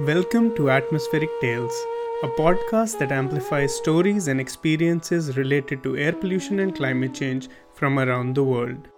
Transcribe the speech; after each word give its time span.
Welcome 0.00 0.54
to 0.56 0.68
Atmospheric 0.68 1.30
Tales, 1.40 1.72
a 2.22 2.28
podcast 2.28 2.98
that 2.98 3.10
amplifies 3.10 3.74
stories 3.74 4.28
and 4.28 4.38
experiences 4.38 5.38
related 5.38 5.82
to 5.84 5.96
air 5.96 6.12
pollution 6.12 6.60
and 6.60 6.76
climate 6.76 7.14
change 7.14 7.48
from 7.72 7.98
around 7.98 8.34
the 8.34 8.44
world. 8.44 8.88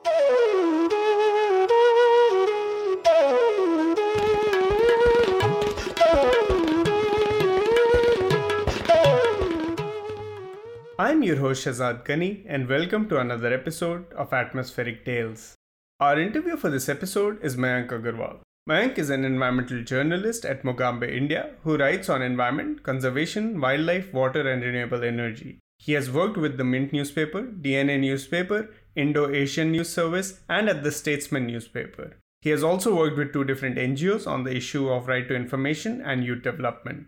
I'm 10.99 11.22
your 11.22 11.37
host 11.37 11.65
Shahzad 11.65 12.04
Gani, 12.04 12.44
and 12.49 12.69
welcome 12.69 13.08
to 13.08 13.21
another 13.21 13.54
episode 13.54 14.12
of 14.15 14.33
Atmospheric 14.33 15.04
Tales. 15.04 15.54
Our 16.01 16.19
interview 16.19 16.56
for 16.56 16.70
this 16.70 16.88
episode 16.88 17.38
is 17.41 17.55
Mayank 17.56 17.91
Agarwal. 17.91 18.41
Mayank 18.69 18.98
is 18.98 19.09
an 19.09 19.24
environmental 19.24 19.82
journalist 19.82 20.45
at 20.45 20.62
Mongabay, 20.62 21.16
India, 21.16 21.52
who 21.65 21.79
writes 21.79 22.11
on 22.11 22.20
environment, 22.20 22.83
conservation, 22.83 23.59
wildlife, 23.62 24.12
water, 24.12 24.47
and 24.47 24.62
renewable 24.62 25.02
energy. 25.02 25.59
He 25.79 25.95
has 25.95 26.10
worked 26.10 26.37
with 26.37 26.59
the 26.59 26.65
Mint 26.65 26.93
newspaper, 26.93 27.45
DNA 27.45 27.98
newspaper, 27.98 28.69
Indo 28.95 29.30
Asian 29.30 29.73
News 29.73 29.88
Service, 29.88 30.41
and 30.51 30.69
at 30.69 30.83
the 30.83 30.93
Statesman 30.93 31.46
newspaper. 31.46 32.19
He 32.43 32.51
has 32.51 32.62
also 32.62 32.95
worked 32.95 33.16
with 33.16 33.33
two 33.33 33.45
different 33.45 33.79
NGOs 33.79 34.27
on 34.27 34.45
the 34.45 34.55
issue 34.55 34.91
of 34.91 35.09
right 35.09 35.27
to 35.29 35.35
information 35.35 36.02
and 36.02 36.23
youth 36.23 36.43
development. 36.43 37.07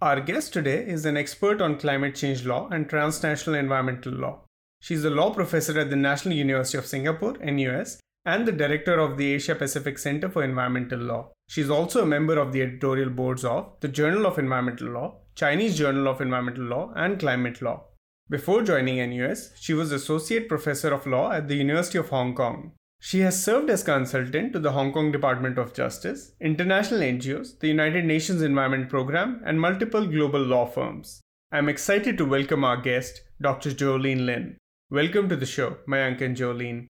Our 0.00 0.20
guest 0.20 0.52
today 0.52 0.84
is 0.84 1.04
an 1.04 1.16
expert 1.16 1.60
on 1.60 1.78
climate 1.78 2.16
change 2.16 2.44
law 2.44 2.68
and 2.68 2.88
transnational 2.88 3.60
environmental 3.60 4.12
law. 4.12 4.40
She's 4.80 5.04
a 5.04 5.10
law 5.10 5.32
professor 5.32 5.78
at 5.78 5.90
the 5.90 5.94
National 5.94 6.34
University 6.34 6.78
of 6.78 6.86
Singapore, 6.86 7.36
NUS, 7.38 8.00
and 8.24 8.46
the 8.46 8.52
director 8.52 8.98
of 8.98 9.16
the 9.16 9.32
Asia 9.32 9.54
Pacific 9.54 9.98
Center 9.98 10.28
for 10.28 10.42
Environmental 10.44 10.98
Law. 10.98 11.32
She 11.48 11.62
is 11.62 11.70
also 11.70 12.02
a 12.02 12.06
member 12.06 12.38
of 12.38 12.52
the 12.52 12.62
editorial 12.62 13.10
boards 13.10 13.44
of 13.44 13.74
the 13.80 13.88
Journal 13.88 14.26
of 14.26 14.38
Environmental 14.38 14.88
Law, 14.88 15.20
Chinese 15.34 15.78
Journal 15.78 16.06
of 16.06 16.20
Environmental 16.20 16.64
Law, 16.64 16.92
and 16.94 17.18
Climate 17.18 17.62
Law. 17.62 17.84
Before 18.28 18.62
joining 18.62 18.98
NUS, 19.10 19.52
she 19.58 19.74
was 19.74 19.90
associate 19.90 20.48
professor 20.48 20.92
of 20.92 21.06
law 21.06 21.32
at 21.32 21.48
the 21.48 21.56
University 21.56 21.98
of 21.98 22.10
Hong 22.10 22.34
Kong. 22.34 22.72
She 23.00 23.20
has 23.20 23.42
served 23.42 23.70
as 23.70 23.82
consultant 23.82 24.52
to 24.52 24.60
the 24.60 24.72
Hong 24.72 24.92
Kong 24.92 25.10
Department 25.10 25.58
of 25.58 25.72
Justice, 25.72 26.32
international 26.40 27.00
NGOs, 27.00 27.58
the 27.58 27.68
United 27.68 28.04
Nations 28.04 28.42
Environment 28.42 28.88
Programme, 28.90 29.40
and 29.44 29.60
multiple 29.60 30.06
global 30.06 30.40
law 30.40 30.66
firms. 30.66 31.20
I'm 31.50 31.68
excited 31.68 32.18
to 32.18 32.24
welcome 32.24 32.62
our 32.62 32.76
guest, 32.76 33.22
Dr. 33.40 33.70
Jolene 33.70 34.26
Lin. 34.26 34.58
Welcome 34.90 35.28
to 35.30 35.36
the 35.36 35.46
show, 35.46 35.78
Mayank 35.88 36.20
and 36.20 36.36
Jolene. 36.36 36.86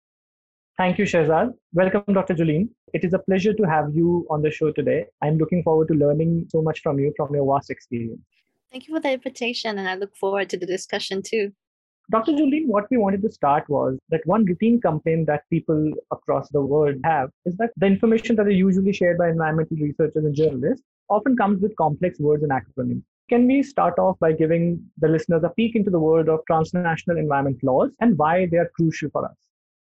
Thank 0.77 0.98
you, 0.98 1.05
Shahzad. 1.05 1.53
Welcome, 1.72 2.14
Dr. 2.14 2.34
Jolene. 2.34 2.69
It 2.92 3.05
is 3.05 3.14
a 3.14 3.20
pleasure 3.20 3.55
to 3.55 3.62
have 3.62 3.94
you 3.94 4.27
on 4.28 4.42
the 4.42 4.50
show 4.50 4.72
today. 4.72 5.05
I'm 5.22 5.39
looking 5.39 5.62
forward 5.62 5.86
to 5.89 5.94
learning 5.94 6.47
so 6.50 6.62
much 6.62 6.80
from 6.80 6.98
you 6.98 7.12
from 7.17 7.33
your 7.33 7.47
vast 7.47 7.70
experience. 7.70 8.20
Thank 8.72 8.89
you 8.89 8.95
for 8.95 9.00
the 9.00 9.12
invitation, 9.12 9.78
and 9.78 9.89
I 9.89 9.95
look 9.95 10.17
forward 10.17 10.50
to 10.50 10.58
the 10.58 10.67
discussion 10.67 11.22
too. 11.22 11.52
Dr. 12.11 12.33
Jolene, 12.33 12.67
what 12.67 12.86
we 12.91 12.97
wanted 12.97 13.22
to 13.22 13.30
start 13.30 13.69
was 13.69 13.97
that 14.08 14.22
one 14.25 14.45
routine 14.47 14.80
complaint 14.80 15.28
that 15.28 15.48
people 15.48 15.92
across 16.11 16.48
the 16.50 16.61
world 16.61 16.97
have 17.05 17.30
is 17.47 17.56
that 17.58 17.70
the 17.77 17.86
information 17.86 18.34
that 18.34 18.48
is 18.48 18.56
usually 18.56 18.92
shared 18.92 19.17
by 19.17 19.28
environmental 19.28 19.77
researchers 19.77 20.25
and 20.25 20.34
journalists 20.34 20.84
often 21.08 21.36
comes 21.36 21.62
with 21.62 21.77
complex 21.77 22.19
words 22.19 22.42
and 22.42 22.50
acronyms. 22.50 23.05
Can 23.30 23.47
we 23.47 23.62
start 23.62 23.97
off 24.00 24.19
by 24.19 24.33
giving 24.33 24.84
the 24.98 25.08
listeners 25.08 25.45
a 25.45 25.50
peek 25.50 25.77
into 25.77 25.91
the 25.91 26.00
world 26.00 26.28
of 26.28 26.41
transnational 26.48 27.17
environment 27.17 27.62
laws 27.62 27.92
and 28.00 28.19
why 28.19 28.47
they 28.50 28.56
are 28.56 28.70
crucial 28.75 29.08
for 29.11 29.25
us? 29.25 29.36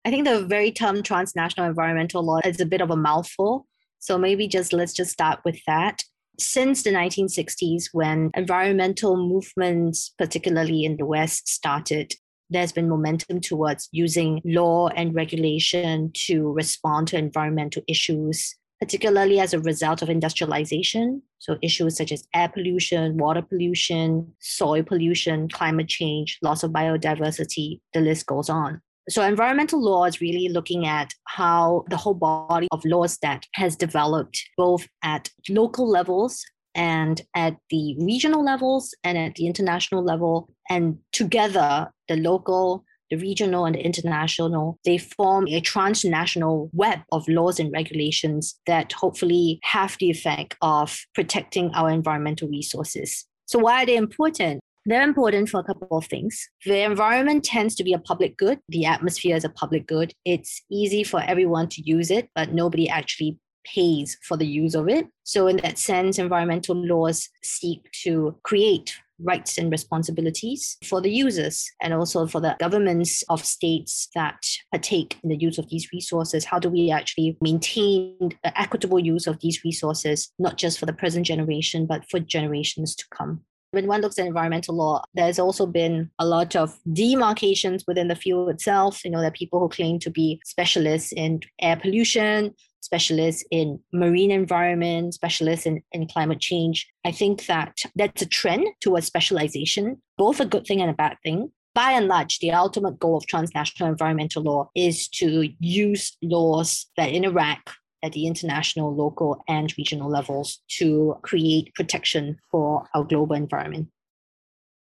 I 0.07 0.11
think 0.11 0.25
the 0.25 0.43
very 0.43 0.71
term 0.71 1.03
transnational 1.03 1.69
environmental 1.69 2.25
law 2.25 2.39
is 2.45 2.61
a 2.61 2.65
bit 2.65 2.81
of 2.81 2.93
a 2.93 2.97
mouthful. 2.97 3.67
So 3.99 4.17
maybe 4.17 4.47
just 4.47 4.73
let's 4.73 4.93
just 4.93 5.11
start 5.11 5.41
with 5.45 5.59
that. 5.67 6.05
Since 6.39 6.85
the 6.85 6.91
1960s, 6.91 7.87
when 7.93 8.31
environmental 8.35 9.17
movements, 9.17 10.15
particularly 10.17 10.85
in 10.85 10.97
the 10.97 11.07
West, 11.07 11.48
started, 11.48 12.14
there's 12.51 12.70
been 12.70 12.89
momentum 12.89 13.41
towards 13.41 13.89
using 13.91 14.41
law 14.45 14.91
and 14.91 15.13
regulation 15.13 16.13
to 16.27 16.53
respond 16.53 17.09
to 17.09 17.19
environmental 17.19 17.83
issues, 17.89 18.55
particularly 18.79 19.41
as 19.41 19.55
a 19.55 19.61
result 19.61 20.03
of 20.03 20.09
industrialization. 20.09 21.20
So, 21.41 21.59
issues 21.63 21.97
such 21.97 22.13
as 22.13 22.29
air 22.33 22.48
pollution, 22.48 23.17
water 23.17 23.42
pollution, 23.42 24.35
soil 24.39 24.85
pollution, 24.85 25.48
climate 25.48 25.89
change, 25.89 26.39
loss 26.42 26.63
of 26.63 26.70
biodiversity, 26.70 27.80
the 27.92 28.01
list 28.03 28.27
goes 28.27 28.48
on. 28.48 28.83
So, 29.08 29.22
environmental 29.22 29.80
law 29.80 30.05
is 30.05 30.20
really 30.20 30.48
looking 30.48 30.86
at 30.86 31.12
how 31.24 31.84
the 31.90 31.96
whole 31.96 32.14
body 32.14 32.67
of 32.72 32.84
laws 32.84 33.18
that 33.18 33.46
has 33.55 33.77
developed 33.77 34.42
both 34.56 34.89
at 35.05 35.30
local 35.48 35.89
levels 35.89 36.44
and 36.74 37.22
at 37.34 37.56
the 37.70 37.96
regional 38.00 38.44
levels 38.44 38.94
and 39.05 39.17
at 39.17 39.36
the 39.36 39.46
international 39.46 40.05
level. 40.05 40.48
And 40.68 40.98
together, 41.12 41.90
the 42.08 42.17
local, 42.17 42.84
the 43.11 43.17
regional, 43.17 43.64
and 43.64 43.77
the 43.77 43.80
international, 43.80 44.80
they 44.84 44.98
form 44.98 45.46
a 45.48 45.61
transnational 45.61 46.68
web 46.73 46.98
of 47.12 47.28
laws 47.28 47.61
and 47.61 47.73
regulations 47.73 48.58
that 48.67 48.92
hopefully 48.92 49.61
have 49.62 49.96
the 50.00 50.11
effect 50.11 50.56
of 50.62 50.98
protecting 51.14 51.70
our 51.74 51.90
environmental 51.90 52.48
resources. 52.48 53.24
So, 53.46 53.61
why 53.61 53.84
are 53.84 53.86
they 53.86 53.96
important? 53.96 54.61
They're 54.89 55.02
important 55.02 55.48
for 55.48 55.58
a 55.58 55.64
couple 55.64 55.98
of 55.98 56.07
things. 56.07 56.48
The 56.64 56.85
environment 56.85 57.45
tends 57.45 57.74
to 57.74 57.85
be 57.85 57.92
a 57.92 57.98
public 57.98 58.36
good. 58.36 58.61
The 58.69 58.86
atmosphere 58.86 59.35
is 59.35 59.45
a 59.45 59.48
public 59.48 59.89
good. 59.89 60.13
It's 60.24 60.63
easy 60.70 61.02
for 61.02 61.20
everyone 61.20 61.69
to 61.70 61.83
use 61.83 62.08
it, 62.08 62.30
but 62.36 62.52
nobody 62.52 62.89
actually 62.89 63.41
pays 63.64 64.17
for 64.23 64.36
the 64.36 64.47
use 64.47 64.77
of 64.77 64.89
it. 64.89 65.08
So, 65.24 65.48
in 65.48 65.57
that 65.58 65.79
sense, 65.79 66.20
environmental 66.20 66.77
laws 66.77 67.29
seek 67.42 67.91
to 68.05 68.36
create 68.45 68.97
rights 69.19 69.58
and 69.58 69.73
responsibilities 69.73 70.77
for 70.85 71.01
the 71.01 71.11
users 71.11 71.68
and 71.83 71.92
also 71.92 72.29
for 72.29 72.41
the 72.41 72.55
governments 72.61 73.24
of 73.29 73.45
states 73.45 74.08
that 74.14 74.36
partake 74.70 75.18
in 75.24 75.30
the 75.30 75.36
use 75.36 75.58
of 75.58 75.68
these 75.68 75.89
resources. 75.92 76.45
How 76.45 76.61
do 76.61 76.68
we 76.68 76.92
actually 76.92 77.36
maintain 77.41 78.30
equitable 78.45 79.01
use 79.01 79.27
of 79.27 79.41
these 79.41 79.64
resources, 79.64 80.33
not 80.39 80.58
just 80.58 80.79
for 80.79 80.86
the 80.86 80.92
present 80.92 81.27
generation, 81.27 81.86
but 81.86 82.08
for 82.08 82.20
generations 82.20 82.95
to 82.95 83.05
come? 83.11 83.41
When 83.71 83.87
one 83.87 84.01
looks 84.01 84.19
at 84.19 84.27
environmental 84.27 84.75
law, 84.75 85.03
there's 85.15 85.39
also 85.39 85.67
been 85.67 86.11
a 86.19 86.27
lot 86.27 86.57
of 86.57 86.79
demarcations 86.93 87.85
within 87.87 88.09
the 88.09 88.17
field 88.17 88.49
itself. 88.51 89.05
You 89.05 89.11
know, 89.11 89.19
there 89.19 89.29
are 89.29 89.33
people 89.33 89.61
who 89.61 89.69
claim 89.69 89.99
to 90.01 90.11
be 90.11 90.41
specialists 90.45 91.13
in 91.13 91.41
air 91.61 91.77
pollution, 91.77 92.55
specialists 92.81 93.45
in 93.51 93.81
marine 93.93 94.31
environment, 94.31 95.15
specialists 95.15 95.67
in, 95.67 95.83
in 95.93 96.07
climate 96.07 96.41
change. 96.41 96.87
I 97.05 97.13
think 97.13 97.47
that 97.47 97.77
that's 97.95 98.23
a 98.23 98.27
trend 98.27 98.67
towards 98.81 99.07
specialization, 99.07 100.01
both 100.17 100.41
a 100.41 100.47
good 100.47 100.67
thing 100.67 100.81
and 100.81 100.91
a 100.91 100.95
bad 100.95 101.17
thing. 101.23 101.51
By 101.75 101.93
and 101.93 102.09
large, 102.09 102.39
the 102.39 102.53
ultimate 102.53 102.98
goal 102.98 103.19
of 103.19 103.27
transnational 103.27 103.91
environmental 103.91 104.43
law 104.43 104.71
is 104.75 105.09
to 105.09 105.51
use 105.61 106.17
laws 106.23 106.87
that 106.97 107.11
interact 107.11 107.71
at 108.06 108.12
the 108.12 108.27
international, 108.27 108.94
local, 108.94 109.42
and 109.48 109.74
regional 109.77 110.08
levels 110.08 110.61
to 110.78 111.18
create 111.22 111.74
protection 111.74 112.39
for 112.50 112.89
our 112.94 113.05
global 113.05 113.36
environment. 113.36 113.89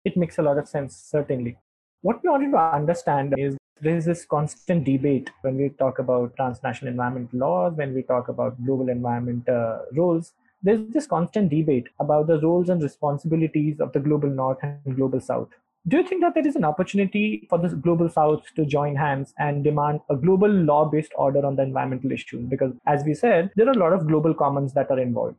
It 0.04 0.16
makes 0.16 0.38
a 0.38 0.42
lot 0.42 0.58
of 0.58 0.66
sense, 0.66 0.96
certainly. 0.96 1.58
What 2.02 2.22
we 2.22 2.30
wanted 2.30 2.50
to 2.52 2.58
understand 2.58 3.34
is 3.38 3.56
there 3.80 3.96
is 3.96 4.06
this 4.06 4.24
constant 4.24 4.84
debate 4.84 5.30
when 5.42 5.56
we 5.56 5.68
talk 5.68 5.98
about 5.98 6.34
transnational 6.36 6.90
environment 6.90 7.32
laws, 7.32 7.74
when 7.74 7.94
we 7.94 8.02
talk 8.02 8.28
about 8.28 8.62
global 8.64 8.88
environment 8.88 9.48
uh, 9.48 9.80
rules. 9.92 10.32
There's 10.62 10.92
this 10.92 11.06
constant 11.06 11.50
debate 11.50 11.88
about 11.98 12.26
the 12.26 12.40
roles 12.40 12.68
and 12.68 12.82
responsibilities 12.82 13.80
of 13.80 13.92
the 13.92 14.00
global 14.00 14.28
north 14.28 14.58
and 14.62 14.96
global 14.96 15.20
south 15.20 15.48
do 15.88 15.96
you 15.96 16.06
think 16.06 16.20
that 16.20 16.34
there 16.34 16.46
is 16.46 16.56
an 16.56 16.64
opportunity 16.64 17.46
for 17.48 17.58
the 17.58 17.68
global 17.68 18.08
south 18.08 18.42
to 18.54 18.66
join 18.66 18.94
hands 18.94 19.32
and 19.38 19.64
demand 19.64 20.00
a 20.10 20.16
global 20.16 20.48
law 20.48 20.84
based 20.84 21.12
order 21.16 21.44
on 21.44 21.56
the 21.56 21.62
environmental 21.62 22.12
issue? 22.12 22.40
because 22.48 22.72
as 22.86 23.02
we 23.04 23.14
said 23.14 23.50
there 23.56 23.66
are 23.66 23.72
a 23.72 23.78
lot 23.78 23.92
of 23.92 24.06
global 24.06 24.34
commons 24.34 24.74
that 24.74 24.90
are 24.90 25.00
involved 25.00 25.36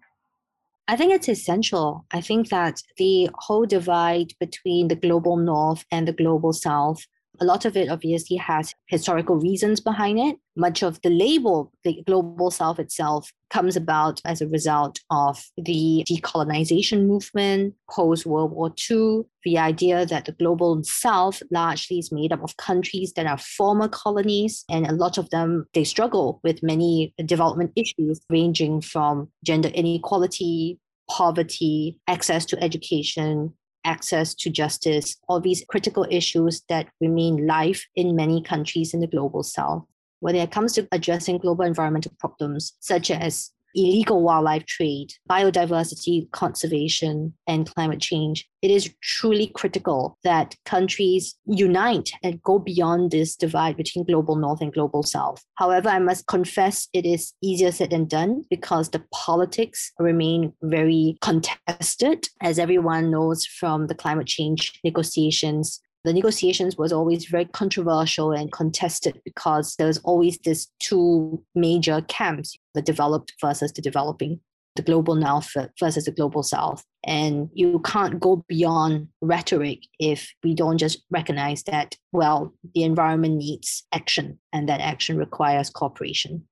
I 0.88 0.98
think 0.98 1.14
it's 1.14 1.30
essential. 1.30 2.06
I 2.12 2.20
think 2.20 2.50
that 2.50 2.82
the 2.98 3.30
whole 3.36 3.66
divide 3.66 4.34
between 4.42 4.90
the 4.90 4.96
global 4.96 5.38
north 5.38 5.86
and 5.90 6.06
the 6.06 6.12
global 6.12 6.52
south 6.52 7.06
a 7.40 7.46
lot 7.46 7.66
of 7.66 7.76
it 7.76 7.90
obviously 7.90 8.38
has 8.38 8.76
historical 8.88 9.36
reasons 9.36 9.80
behind 9.80 10.20
it. 10.20 10.38
Much 10.56 10.84
of 10.84 11.02
the 11.02 11.10
label, 11.10 11.72
the 11.84 12.04
global 12.06 12.52
south 12.52 12.78
itself, 12.78 13.32
comes 13.50 13.76
about 13.76 14.22
as 14.26 14.42
a 14.42 14.48
result 14.48 15.00
of 15.10 15.44
the 15.58 16.04
decolonization 16.08 17.08
movement 17.08 17.74
post 17.90 18.26
World 18.26 18.52
War 18.52 18.74
II. 18.90 19.24
The 19.44 19.58
idea 19.58 20.06
that 20.06 20.26
the 20.26 20.34
global 20.34 20.84
south 20.84 21.42
largely 21.52 22.00
is 22.00 22.12
made 22.12 22.32
up 22.32 22.44
of 22.44 22.58
countries 22.58 23.14
that 23.14 23.26
are 23.26 23.38
former 23.38 23.88
colonies, 23.88 24.64
and 24.70 24.86
a 24.86 24.94
lot 24.94 25.18
of 25.18 25.30
them 25.30 25.66
they 25.74 25.84
struggle 25.84 26.40
with 26.44 26.62
many 26.62 27.14
development 27.26 27.72
issues 27.76 28.22
ranging 28.30 28.82
from 28.82 29.30
gender 29.44 29.70
inequality, 29.70 30.80
poverty, 31.10 32.00
access 32.08 32.46
to 32.46 32.64
education, 32.64 33.54
access 33.84 34.34
to 34.36 34.50
justice, 34.50 35.18
all 35.28 35.40
these 35.40 35.64
critical 35.68 36.06
issues 36.10 36.62
that 36.70 36.88
remain 37.00 37.48
live 37.48 37.86
in 37.96 38.16
many 38.16 38.42
countries 38.42 38.94
in 38.94 39.00
the 39.00 39.08
global 39.08 39.44
south. 39.44 39.86
When 40.20 40.36
it 40.36 40.52
comes 40.52 40.74
to 40.74 40.88
addressing 40.92 41.40
global 41.40 41.66
environmental 41.66 42.14
problems, 42.20 42.74
such 42.80 43.10
as 43.10 43.52
illegal 43.76 44.22
wildlife 44.22 44.66
trade, 44.66 45.14
biodiversity 45.30 46.30
conservation, 46.32 47.34
and 47.48 47.74
climate 47.74 48.00
change, 48.00 48.48
it 48.62 48.72
is 48.72 48.94
truly 49.02 49.48
critical 49.56 50.18
that 50.24 50.56
countries 50.66 51.36
unite 51.46 52.12
and 52.24 52.42
go 52.44 52.60
beyond 52.60 53.12
this 53.12 53.36
divide 53.36 53.78
between 53.78 54.06
global 54.06 54.36
north 54.36 54.62
and 54.62 54.74
global 54.74 55.04
south. 55.04 55.44
However, 55.56 55.90
I 55.90 56.00
must 56.00 56.28
confess 56.28 56.88
it 56.94 57.06
is 57.06 57.34
easier 57.42 57.72
said 57.72 57.90
than 57.92 58.06
done 58.06 58.44
because 58.50 58.90
the 58.90 59.04
politics 59.14 59.92
remain 60.00 60.54
very 60.62 61.18
contested, 61.22 62.28
as 62.42 62.60
everyone 62.60 63.12
knows 63.12 63.46
from 63.46 63.88
the 63.88 63.96
climate 63.96 64.28
change 64.28 64.80
negotiations 64.84 65.82
the 66.04 66.14
negotiations 66.14 66.78
was 66.78 66.92
always 66.92 67.26
very 67.26 67.46
controversial 67.46 68.32
and 68.32 68.52
contested 68.52 69.22
because 69.24 69.76
there 69.76 69.88
was 69.88 70.00
always 70.00 70.38
this 70.40 70.68
two 70.80 71.44
major 71.56 72.02
camps 72.08 72.58
the 72.74 72.82
developed 72.82 73.34
versus 73.42 73.72
the 73.74 73.82
developing 73.82 74.40
the 74.76 74.82
global 74.82 75.16
north 75.16 75.52
versus 75.80 76.06
the 76.06 76.12
global 76.12 76.44
south. 76.44 76.86
And 77.04 77.50
you 77.54 77.80
can't 77.80 78.20
go 78.20 78.46
beyond 78.48 79.10
rhetoric 79.22 79.80
if 80.00 80.34
we 80.44 80.54
don't 80.54 80.78
just 80.78 81.04
recognize 81.10 81.64
that 81.64 81.96
well 82.12 82.54
the 82.74 82.84
environment 82.84 83.36
needs 83.36 83.84
action 83.92 84.40
and 84.54 84.70
that 84.70 84.80
action 84.80 85.18
requires 85.18 85.70
cooperation. 85.70 86.46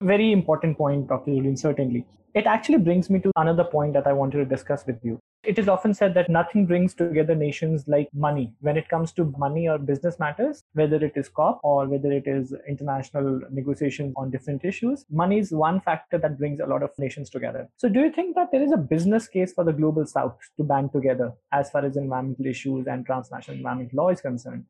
Very 0.00 0.32
important 0.32 0.78
point 0.78 1.08
dr 1.08 1.30
Jolene 1.30 1.58
certainly. 1.58 2.06
It 2.34 2.46
actually 2.46 2.78
brings 2.78 3.10
me 3.10 3.18
to 3.20 3.32
another 3.36 3.64
point 3.64 3.94
that 3.94 4.06
i 4.06 4.12
wanted 4.12 4.38
to 4.38 4.44
discuss 4.44 4.86
with 4.86 4.98
you 5.02 5.18
it 5.44 5.58
is 5.58 5.68
often 5.68 5.94
said 5.94 6.14
that 6.14 6.28
nothing 6.28 6.66
brings 6.66 6.94
together 6.94 7.34
nations 7.34 7.84
like 7.86 8.08
money. 8.12 8.52
When 8.60 8.76
it 8.76 8.88
comes 8.88 9.12
to 9.12 9.32
money 9.38 9.68
or 9.68 9.78
business 9.78 10.18
matters, 10.18 10.62
whether 10.72 10.96
it 10.96 11.12
is 11.14 11.28
COP 11.28 11.60
or 11.62 11.86
whether 11.86 12.10
it 12.10 12.26
is 12.26 12.52
international 12.68 13.40
negotiations 13.50 14.14
on 14.16 14.30
different 14.30 14.64
issues, 14.64 15.04
money 15.10 15.38
is 15.38 15.52
one 15.52 15.80
factor 15.80 16.18
that 16.18 16.38
brings 16.38 16.60
a 16.60 16.66
lot 16.66 16.82
of 16.82 16.90
nations 16.98 17.30
together. 17.30 17.68
So, 17.76 17.88
do 17.88 18.00
you 18.00 18.10
think 18.10 18.34
that 18.34 18.50
there 18.50 18.62
is 18.62 18.72
a 18.72 18.76
business 18.76 19.28
case 19.28 19.52
for 19.52 19.64
the 19.64 19.72
global 19.72 20.06
south 20.06 20.36
to 20.56 20.64
band 20.64 20.92
together 20.92 21.32
as 21.52 21.70
far 21.70 21.84
as 21.84 21.96
environmental 21.96 22.46
issues 22.46 22.86
and 22.86 23.06
transnational 23.06 23.58
environmental 23.58 23.96
law 23.96 24.08
is 24.08 24.20
concerned? 24.20 24.64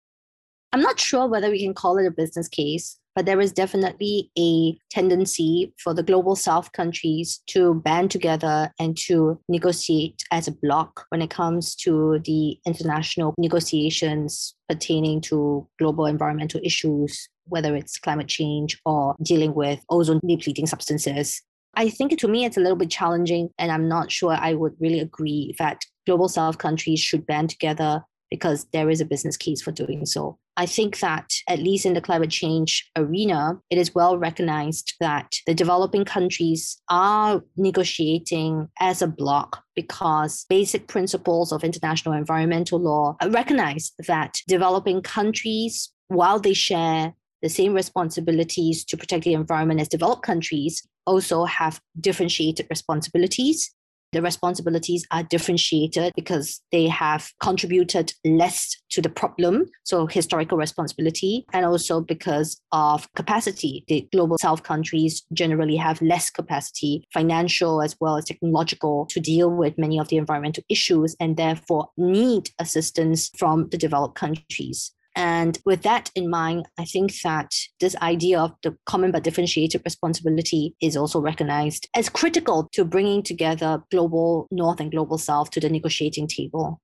I'm 0.73 0.83
not 0.83 1.01
sure 1.01 1.27
whether 1.27 1.51
we 1.51 1.65
can 1.65 1.73
call 1.73 1.97
it 1.97 2.07
a 2.07 2.11
business 2.11 2.47
case, 2.47 2.99
but 3.19 3.27
there 3.27 3.41
is 3.41 3.51
definitely 3.51 4.31
a 4.39 4.79
tendency 4.91 5.75
for 5.83 5.93
the 5.93 6.05
global 6.05 6.37
south 6.37 6.71
countries 6.71 7.41
to 7.49 7.75
band 7.75 8.13
together 8.13 8.73
and 8.79 8.97
to 8.97 9.37
negotiate 9.49 10.23
as 10.31 10.47
a 10.47 10.53
bloc 10.53 11.05
when 11.09 11.21
it 11.21 11.29
comes 11.29 11.75
to 11.75 12.21
the 12.25 12.57
international 12.65 13.35
negotiations 13.37 14.55
pertaining 14.69 15.21
to 15.21 15.67
global 15.81 16.07
environmental 16.07 16.61
issues, 16.63 17.29
whether 17.47 17.75
it's 17.75 17.99
climate 17.99 18.29
change 18.29 18.81
or 18.87 19.17
dealing 19.21 19.53
with 19.53 19.85
ozone 19.91 20.21
depleting 20.25 20.69
substances. 20.69 21.43
I 21.75 21.89
think 21.89 22.17
to 22.21 22.29
me 22.29 22.45
it's 22.45 22.57
a 22.57 22.61
little 22.61 22.77
bit 22.77 22.89
challenging, 22.89 23.51
and 23.59 23.73
I'm 23.73 23.89
not 23.89 24.13
sure 24.13 24.33
I 24.33 24.55
would 24.55 24.75
really 24.79 25.01
agree 25.01 25.57
that 25.59 25.83
global 26.07 26.29
south 26.29 26.59
countries 26.59 27.01
should 27.01 27.27
band 27.27 27.51
together 27.51 28.05
because 28.31 28.67
there 28.73 28.91
is 28.91 29.01
a 29.01 29.05
business 29.05 29.37
case 29.37 29.63
for 29.63 29.73
doing 29.73 30.07
so. 30.07 30.39
I 30.57 30.67
think 30.67 30.99
that, 30.99 31.33
at 31.49 31.61
least 31.61 31.87
in 31.87 31.95
the 31.95 32.01
climate 32.01 32.31
change 32.31 32.91
arena, 32.97 33.61
it 33.71 33.79
is 33.79 33.95
well 33.95 34.19
recognized 34.19 34.95
that 35.01 35.37
the 35.47 35.55
developing 35.55 36.05
countries 36.05 36.81
are 36.91 37.45
negotiating 37.57 38.69
as 38.81 39.01
a 39.01 39.07
bloc 39.07 39.63
because 39.77 40.47
basic 40.49 40.89
principles 40.89 41.53
of 41.53 41.63
international 41.63 42.15
environmental 42.15 42.81
law 42.81 43.17
recognize 43.29 43.93
that 44.09 44.41
developing 44.49 45.01
countries, 45.01 45.91
while 46.09 46.41
they 46.41 46.55
share 46.55 47.15
the 47.41 47.49
same 47.49 47.73
responsibilities 47.73 48.85
to 48.85 48.97
protect 48.97 49.25
the 49.25 49.35
environment 49.35 49.81
as 49.81 49.89
developed 49.89 50.23
countries, 50.23 50.87
also 51.07 51.45
have 51.45 51.81
differentiated 52.01 52.67
responsibilities 52.69 53.75
the 54.13 54.23
responsibilities 54.23 55.07
are 55.11 55.23
differentiated 55.23 56.13
because 56.17 56.61
they 56.73 56.87
have 56.87 57.31
contributed 57.41 58.13
less 58.25 58.77
to 58.91 59.03
the 59.03 59.09
problem, 59.09 59.67
so 59.85 60.07
historical 60.07 60.57
responsibility, 60.57 61.45
and 61.53 61.67
also 61.67 62.01
because 62.01 62.61
of 62.73 63.13
capacity. 63.15 63.85
The 63.89 64.09
global 64.13 64.39
south 64.39 64.63
countries 64.63 65.25
generally 65.33 65.77
have 65.77 66.01
less 66.01 66.31
capacity, 66.31 67.05
financial 67.13 67.83
as 67.83 67.97
well 68.01 68.17
as 68.17 68.25
technological, 68.25 69.07
to 69.07 69.21
deal 69.21 69.51
with 69.51 69.79
many 69.79 69.99
of 69.99 70.09
the 70.09 70.17
environmental 70.17 70.65
issues 70.69 71.15
and 71.21 71.37
therefore 71.37 71.89
need 71.97 72.51
assistance 72.59 73.31
from 73.37 73.69
the 73.71 73.79
developed 73.79 74.15
countries. 74.15 74.93
And 75.19 75.59
with 75.67 75.83
that 75.83 76.13
in 76.15 76.31
mind, 76.31 76.69
I 76.79 76.85
think 76.85 77.13
that 77.23 77.51
this 77.81 77.97
idea 77.97 78.39
of 78.39 78.53
the 78.63 78.77
common 78.87 79.11
but 79.11 79.25
differentiated 79.25 79.83
responsibility 79.85 80.77
is 80.81 80.97
also 80.97 81.19
recognized 81.19 81.89
as 81.97 82.09
critical 82.09 82.69
to 82.75 82.85
bringing 82.85 83.25
together 83.25 83.83
global 83.91 84.47
North 84.53 84.79
and 84.79 84.93
global 84.93 85.19
South 85.19 85.51
to 85.51 85.61
the 85.61 85.69
negotiating 85.69 86.29
table. 86.29 86.81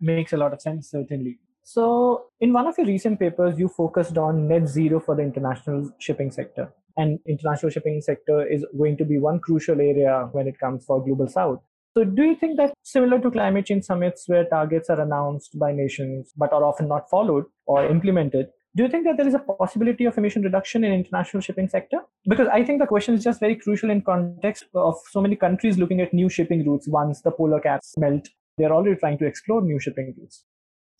Makes 0.00 0.32
a 0.32 0.38
lot 0.38 0.54
of 0.54 0.62
sense, 0.62 0.90
certainly. 0.90 1.38
So, 1.62 2.28
in 2.40 2.54
one 2.54 2.66
of 2.66 2.78
your 2.78 2.86
recent 2.86 3.20
papers, 3.20 3.58
you 3.58 3.68
focused 3.68 4.16
on 4.16 4.48
net 4.48 4.66
zero 4.66 4.98
for 4.98 5.14
the 5.14 5.22
international 5.22 5.90
shipping 5.98 6.30
sector. 6.30 6.72
And 6.96 7.18
international 7.28 7.72
shipping 7.72 8.00
sector 8.00 8.46
is 8.46 8.64
going 8.74 8.96
to 8.96 9.04
be 9.04 9.18
one 9.18 9.40
crucial 9.40 9.82
area 9.82 10.30
when 10.32 10.48
it 10.48 10.58
comes 10.58 10.86
for 10.86 11.04
global 11.04 11.28
south. 11.28 11.60
So, 11.96 12.04
do 12.04 12.24
you 12.24 12.36
think 12.36 12.58
that 12.58 12.74
similar 12.82 13.18
to 13.18 13.30
climate 13.30 13.64
change 13.64 13.84
summits 13.84 14.24
where 14.28 14.44
targets 14.44 14.90
are 14.90 15.00
announced 15.00 15.58
by 15.58 15.72
nations 15.72 16.30
but 16.36 16.52
are 16.52 16.62
often 16.62 16.88
not 16.88 17.08
followed 17.08 17.46
or 17.64 17.86
implemented, 17.86 18.48
do 18.76 18.82
you 18.82 18.90
think 18.90 19.06
that 19.06 19.16
there 19.16 19.26
is 19.26 19.32
a 19.32 19.38
possibility 19.38 20.04
of 20.04 20.18
emission 20.18 20.42
reduction 20.42 20.84
in 20.84 20.92
international 20.92 21.40
shipping 21.40 21.68
sector? 21.68 22.00
Because 22.28 22.48
I 22.48 22.64
think 22.64 22.80
the 22.80 22.86
question 22.86 23.14
is 23.14 23.24
just 23.24 23.40
very 23.40 23.56
crucial 23.56 23.88
in 23.88 24.02
context 24.02 24.64
of 24.74 24.96
so 25.10 25.22
many 25.22 25.36
countries 25.36 25.78
looking 25.78 26.02
at 26.02 26.12
new 26.12 26.28
shipping 26.28 26.66
routes 26.66 26.86
once 26.86 27.22
the 27.22 27.30
polar 27.30 27.60
caps 27.60 27.94
melt. 27.96 28.28
They're 28.58 28.74
already 28.74 29.00
trying 29.00 29.16
to 29.16 29.24
explore 29.24 29.62
new 29.62 29.80
shipping 29.80 30.14
routes. 30.18 30.44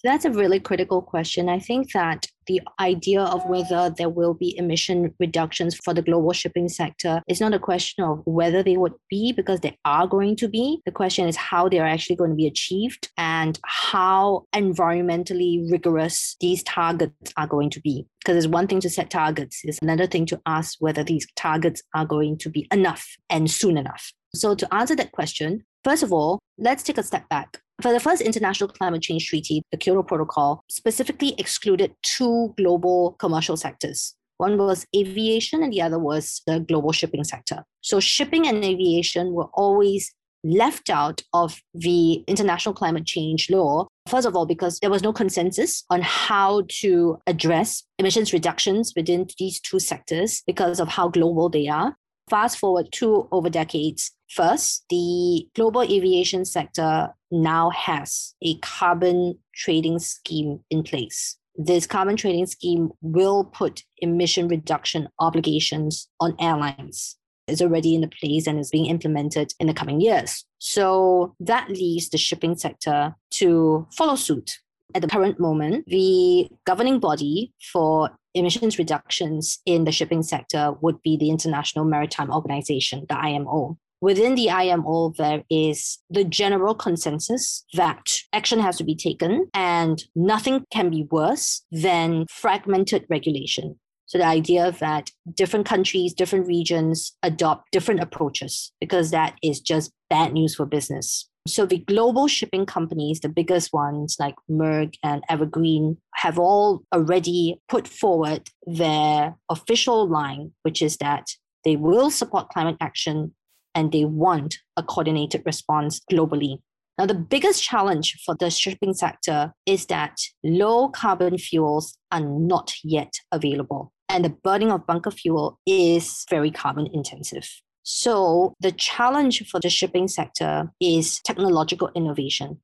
That's 0.06 0.24
a 0.24 0.30
really 0.30 0.60
critical 0.60 1.02
question. 1.02 1.48
I 1.48 1.58
think 1.58 1.90
that 1.90 2.28
the 2.46 2.60
idea 2.78 3.22
of 3.22 3.44
whether 3.46 3.90
there 3.90 4.08
will 4.08 4.34
be 4.34 4.56
emission 4.56 5.12
reductions 5.18 5.76
for 5.84 5.92
the 5.92 6.00
global 6.00 6.32
shipping 6.32 6.68
sector 6.68 7.22
is 7.26 7.40
not 7.40 7.52
a 7.52 7.58
question 7.58 8.04
of 8.04 8.22
whether 8.24 8.62
they 8.62 8.76
would 8.76 8.94
be, 9.10 9.32
because 9.32 9.58
they 9.60 9.76
are 9.84 10.06
going 10.06 10.36
to 10.36 10.46
be. 10.46 10.80
The 10.86 10.92
question 10.92 11.26
is 11.26 11.34
how 11.34 11.68
they 11.68 11.80
are 11.80 11.88
actually 11.88 12.14
going 12.14 12.30
to 12.30 12.36
be 12.36 12.46
achieved 12.46 13.08
and 13.18 13.58
how 13.64 14.44
environmentally 14.54 15.68
rigorous 15.72 16.36
these 16.40 16.62
targets 16.62 17.32
are 17.36 17.48
going 17.48 17.70
to 17.70 17.80
be. 17.80 18.06
Because 18.20 18.36
it's 18.36 18.52
one 18.52 18.68
thing 18.68 18.78
to 18.82 18.90
set 18.90 19.10
targets, 19.10 19.62
it's 19.64 19.80
another 19.82 20.06
thing 20.06 20.24
to 20.26 20.40
ask 20.46 20.76
whether 20.78 21.02
these 21.02 21.26
targets 21.34 21.82
are 21.96 22.06
going 22.06 22.38
to 22.38 22.48
be 22.48 22.68
enough 22.72 23.04
and 23.28 23.50
soon 23.50 23.76
enough. 23.76 24.12
So, 24.36 24.54
to 24.54 24.72
answer 24.72 24.94
that 24.94 25.10
question, 25.10 25.64
first 25.82 26.04
of 26.04 26.12
all, 26.12 26.38
let's 26.58 26.84
take 26.84 26.98
a 26.98 27.02
step 27.02 27.28
back. 27.28 27.60
For 27.82 27.92
the 27.92 28.00
first 28.00 28.22
international 28.22 28.70
climate 28.70 29.02
change 29.02 29.28
treaty, 29.28 29.62
the 29.70 29.76
Kyoto 29.76 30.02
Protocol 30.02 30.64
specifically 30.70 31.34
excluded 31.36 31.94
two 32.02 32.54
global 32.56 33.16
commercial 33.18 33.56
sectors. 33.56 34.14
One 34.38 34.56
was 34.56 34.86
aviation, 34.94 35.62
and 35.62 35.72
the 35.72 35.82
other 35.82 35.98
was 35.98 36.42
the 36.46 36.60
global 36.60 36.92
shipping 36.92 37.24
sector. 37.24 37.64
So, 37.82 38.00
shipping 38.00 38.46
and 38.46 38.64
aviation 38.64 39.32
were 39.32 39.48
always 39.54 40.12
left 40.44 40.90
out 40.90 41.22
of 41.32 41.60
the 41.74 42.24
international 42.26 42.74
climate 42.74 43.04
change 43.04 43.50
law. 43.50 43.86
First 44.08 44.26
of 44.26 44.36
all, 44.36 44.46
because 44.46 44.78
there 44.78 44.90
was 44.90 45.02
no 45.02 45.12
consensus 45.12 45.84
on 45.90 46.00
how 46.02 46.62
to 46.80 47.18
address 47.26 47.82
emissions 47.98 48.32
reductions 48.32 48.92
within 48.94 49.26
these 49.38 49.60
two 49.60 49.80
sectors 49.80 50.42
because 50.46 50.80
of 50.80 50.88
how 50.88 51.08
global 51.08 51.48
they 51.48 51.66
are. 51.68 51.96
Fast 52.30 52.58
forward 52.58 52.88
two 52.92 53.28
over 53.32 53.50
decades. 53.50 54.12
First, 54.30 54.84
the 54.90 55.48
global 55.54 55.82
aviation 55.82 56.44
sector 56.44 57.10
now 57.30 57.70
has 57.70 58.34
a 58.42 58.56
carbon 58.58 59.38
trading 59.54 59.98
scheme 59.98 60.60
in 60.70 60.82
place. 60.82 61.36
This 61.56 61.86
carbon 61.86 62.16
trading 62.16 62.46
scheme 62.46 62.90
will 63.00 63.44
put 63.44 63.82
emission 63.98 64.48
reduction 64.48 65.08
obligations 65.18 66.08
on 66.20 66.36
airlines. 66.38 67.16
It's 67.48 67.62
already 67.62 67.94
in 67.94 68.00
the 68.00 68.08
place 68.08 68.46
and 68.46 68.58
is 68.58 68.70
being 68.70 68.86
implemented 68.86 69.52
in 69.60 69.66
the 69.66 69.74
coming 69.74 70.00
years. 70.00 70.44
So 70.58 71.34
that 71.40 71.70
leaves 71.70 72.10
the 72.10 72.18
shipping 72.18 72.56
sector 72.56 73.14
to 73.32 73.86
follow 73.92 74.16
suit. 74.16 74.58
At 74.94 75.02
the 75.02 75.08
current 75.08 75.38
moment, 75.40 75.86
the 75.86 76.48
governing 76.64 77.00
body 77.00 77.52
for 77.72 78.10
emissions 78.34 78.78
reductions 78.78 79.60
in 79.64 79.84
the 79.84 79.92
shipping 79.92 80.22
sector 80.22 80.74
would 80.80 81.00
be 81.02 81.16
the 81.16 81.30
International 81.30 81.84
Maritime 81.84 82.30
Organization, 82.30 83.06
the 83.08 83.18
IMO. 83.18 83.78
Within 84.00 84.34
the 84.34 84.50
IMO, 84.50 85.14
there 85.16 85.42
is 85.50 85.98
the 86.10 86.24
general 86.24 86.74
consensus 86.74 87.64
that 87.74 88.18
action 88.32 88.60
has 88.60 88.76
to 88.76 88.84
be 88.84 88.94
taken 88.94 89.48
and 89.54 90.04
nothing 90.14 90.64
can 90.70 90.90
be 90.90 91.06
worse 91.10 91.64
than 91.70 92.26
fragmented 92.30 93.06
regulation. 93.08 93.78
So 94.06 94.18
the 94.18 94.26
idea 94.26 94.70
that 94.80 95.10
different 95.34 95.66
countries, 95.66 96.14
different 96.14 96.46
regions 96.46 97.16
adopt 97.22 97.72
different 97.72 98.00
approaches 98.00 98.72
because 98.80 99.10
that 99.10 99.34
is 99.42 99.60
just 99.60 99.90
bad 100.08 100.32
news 100.32 100.54
for 100.54 100.64
business. 100.66 101.28
So 101.48 101.64
the 101.64 101.78
global 101.78 102.28
shipping 102.28 102.66
companies, 102.66 103.20
the 103.20 103.28
biggest 103.28 103.72
ones 103.72 104.16
like 104.18 104.34
Maersk 104.50 104.94
and 105.02 105.22
Evergreen, 105.28 105.96
have 106.14 106.38
all 106.38 106.82
already 106.92 107.60
put 107.68 107.88
forward 107.88 108.48
their 108.66 109.36
official 109.48 110.08
line, 110.08 110.52
which 110.62 110.82
is 110.82 110.96
that 110.98 111.28
they 111.64 111.76
will 111.76 112.10
support 112.10 112.48
climate 112.48 112.76
action, 112.80 113.34
and 113.76 113.92
they 113.92 114.04
want 114.04 114.56
a 114.76 114.82
coordinated 114.82 115.42
response 115.44 116.00
globally. 116.10 116.58
Now, 116.98 117.04
the 117.04 117.14
biggest 117.14 117.62
challenge 117.62 118.16
for 118.24 118.34
the 118.34 118.50
shipping 118.50 118.94
sector 118.94 119.52
is 119.66 119.84
that 119.86 120.18
low 120.42 120.88
carbon 120.88 121.36
fuels 121.36 121.98
are 122.10 122.22
not 122.22 122.74
yet 122.82 123.12
available, 123.30 123.92
and 124.08 124.24
the 124.24 124.30
burning 124.30 124.72
of 124.72 124.86
bunker 124.86 125.10
fuel 125.10 125.60
is 125.66 126.24
very 126.30 126.50
carbon 126.50 126.88
intensive. 126.92 127.48
So, 127.82 128.54
the 128.60 128.72
challenge 128.72 129.46
for 129.48 129.60
the 129.60 129.68
shipping 129.68 130.08
sector 130.08 130.72
is 130.80 131.20
technological 131.20 131.90
innovation, 131.94 132.62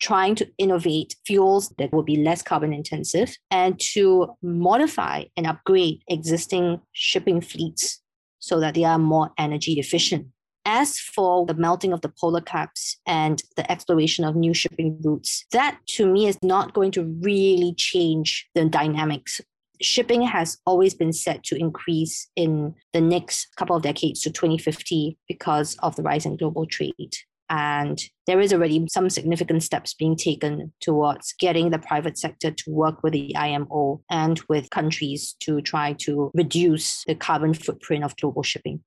trying 0.00 0.36
to 0.36 0.48
innovate 0.58 1.16
fuels 1.26 1.74
that 1.78 1.92
will 1.92 2.04
be 2.04 2.16
less 2.16 2.40
carbon 2.40 2.72
intensive 2.72 3.36
and 3.50 3.78
to 3.94 4.28
modify 4.42 5.24
and 5.36 5.46
upgrade 5.48 6.02
existing 6.08 6.80
shipping 6.92 7.40
fleets 7.40 8.00
so 8.38 8.60
that 8.60 8.74
they 8.74 8.84
are 8.84 8.98
more 8.98 9.30
energy 9.38 9.80
efficient. 9.80 10.28
As 10.64 10.98
for 10.98 11.44
the 11.44 11.54
melting 11.54 11.92
of 11.92 12.02
the 12.02 12.08
polar 12.08 12.40
caps 12.40 12.96
and 13.06 13.42
the 13.56 13.70
exploration 13.70 14.24
of 14.24 14.36
new 14.36 14.54
shipping 14.54 14.96
routes, 15.02 15.44
that 15.50 15.78
to 15.88 16.06
me 16.06 16.28
is 16.28 16.38
not 16.42 16.72
going 16.72 16.92
to 16.92 17.04
really 17.20 17.74
change 17.76 18.48
the 18.54 18.66
dynamics. 18.66 19.40
Shipping 19.80 20.22
has 20.22 20.58
always 20.64 20.94
been 20.94 21.12
set 21.12 21.42
to 21.44 21.56
increase 21.56 22.28
in 22.36 22.74
the 22.92 23.00
next 23.00 23.48
couple 23.56 23.74
of 23.74 23.82
decades 23.82 24.20
to 24.22 24.30
2050 24.30 25.18
because 25.26 25.76
of 25.82 25.96
the 25.96 26.02
rise 26.02 26.26
in 26.26 26.36
global 26.36 26.66
trade. 26.66 27.12
And 27.50 28.00
there 28.28 28.40
is 28.40 28.52
already 28.52 28.86
some 28.88 29.10
significant 29.10 29.64
steps 29.64 29.92
being 29.92 30.16
taken 30.16 30.72
towards 30.80 31.34
getting 31.38 31.70
the 31.70 31.80
private 31.80 32.16
sector 32.16 32.52
to 32.52 32.70
work 32.70 33.02
with 33.02 33.12
the 33.12 33.36
IMO 33.36 34.00
and 34.08 34.40
with 34.48 34.70
countries 34.70 35.34
to 35.40 35.60
try 35.60 35.94
to 35.94 36.30
reduce 36.34 37.04
the 37.04 37.16
carbon 37.16 37.52
footprint 37.52 38.04
of 38.04 38.16
global 38.16 38.44
shipping 38.44 38.82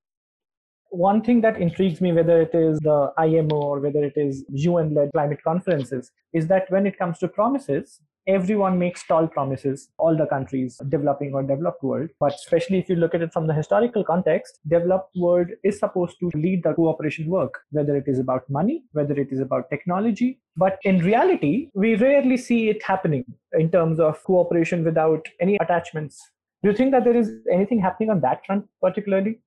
one 0.95 1.21
thing 1.21 1.41
that 1.41 1.57
intrigues 1.57 2.01
me, 2.01 2.13
whether 2.13 2.41
it 2.41 2.53
is 2.53 2.79
the 2.79 3.11
IMO 3.17 3.55
or 3.55 3.79
whether 3.79 4.03
it 4.03 4.13
is 4.15 4.45
UN 4.49 4.93
led 4.93 5.11
climate 5.13 5.43
conferences, 5.43 6.11
is 6.33 6.47
that 6.47 6.69
when 6.69 6.85
it 6.85 6.97
comes 6.97 7.19
to 7.19 7.27
promises, 7.27 7.99
everyone 8.27 8.79
makes 8.79 9.05
tall 9.05 9.27
promises, 9.27 9.89
all 9.97 10.17
the 10.17 10.25
countries, 10.25 10.81
developing 10.89 11.33
or 11.33 11.43
developed 11.43 11.83
world. 11.83 12.09
But 12.19 12.33
especially 12.33 12.79
if 12.79 12.89
you 12.89 12.95
look 12.95 13.13
at 13.13 13.21
it 13.21 13.33
from 13.33 13.47
the 13.47 13.53
historical 13.53 14.03
context, 14.03 14.59
developed 14.67 15.15
world 15.15 15.47
is 15.63 15.79
supposed 15.79 16.17
to 16.21 16.31
lead 16.33 16.63
the 16.63 16.73
cooperation 16.73 17.27
work, 17.27 17.59
whether 17.71 17.95
it 17.95 18.05
is 18.07 18.19
about 18.19 18.49
money, 18.49 18.83
whether 18.93 19.13
it 19.13 19.31
is 19.31 19.39
about 19.39 19.69
technology. 19.69 20.39
But 20.57 20.79
in 20.83 20.99
reality, 20.99 21.69
we 21.73 21.95
rarely 21.95 22.37
see 22.37 22.69
it 22.69 22.81
happening 22.83 23.25
in 23.53 23.69
terms 23.69 23.99
of 23.99 24.23
cooperation 24.23 24.83
without 24.83 25.27
any 25.39 25.57
attachments. 25.61 26.19
Do 26.63 26.71
you 26.71 26.75
think 26.75 26.91
that 26.93 27.03
there 27.03 27.15
is 27.15 27.31
anything 27.51 27.79
happening 27.79 28.09
on 28.09 28.21
that 28.21 28.43
front 28.45 28.65
particularly? 28.81 29.39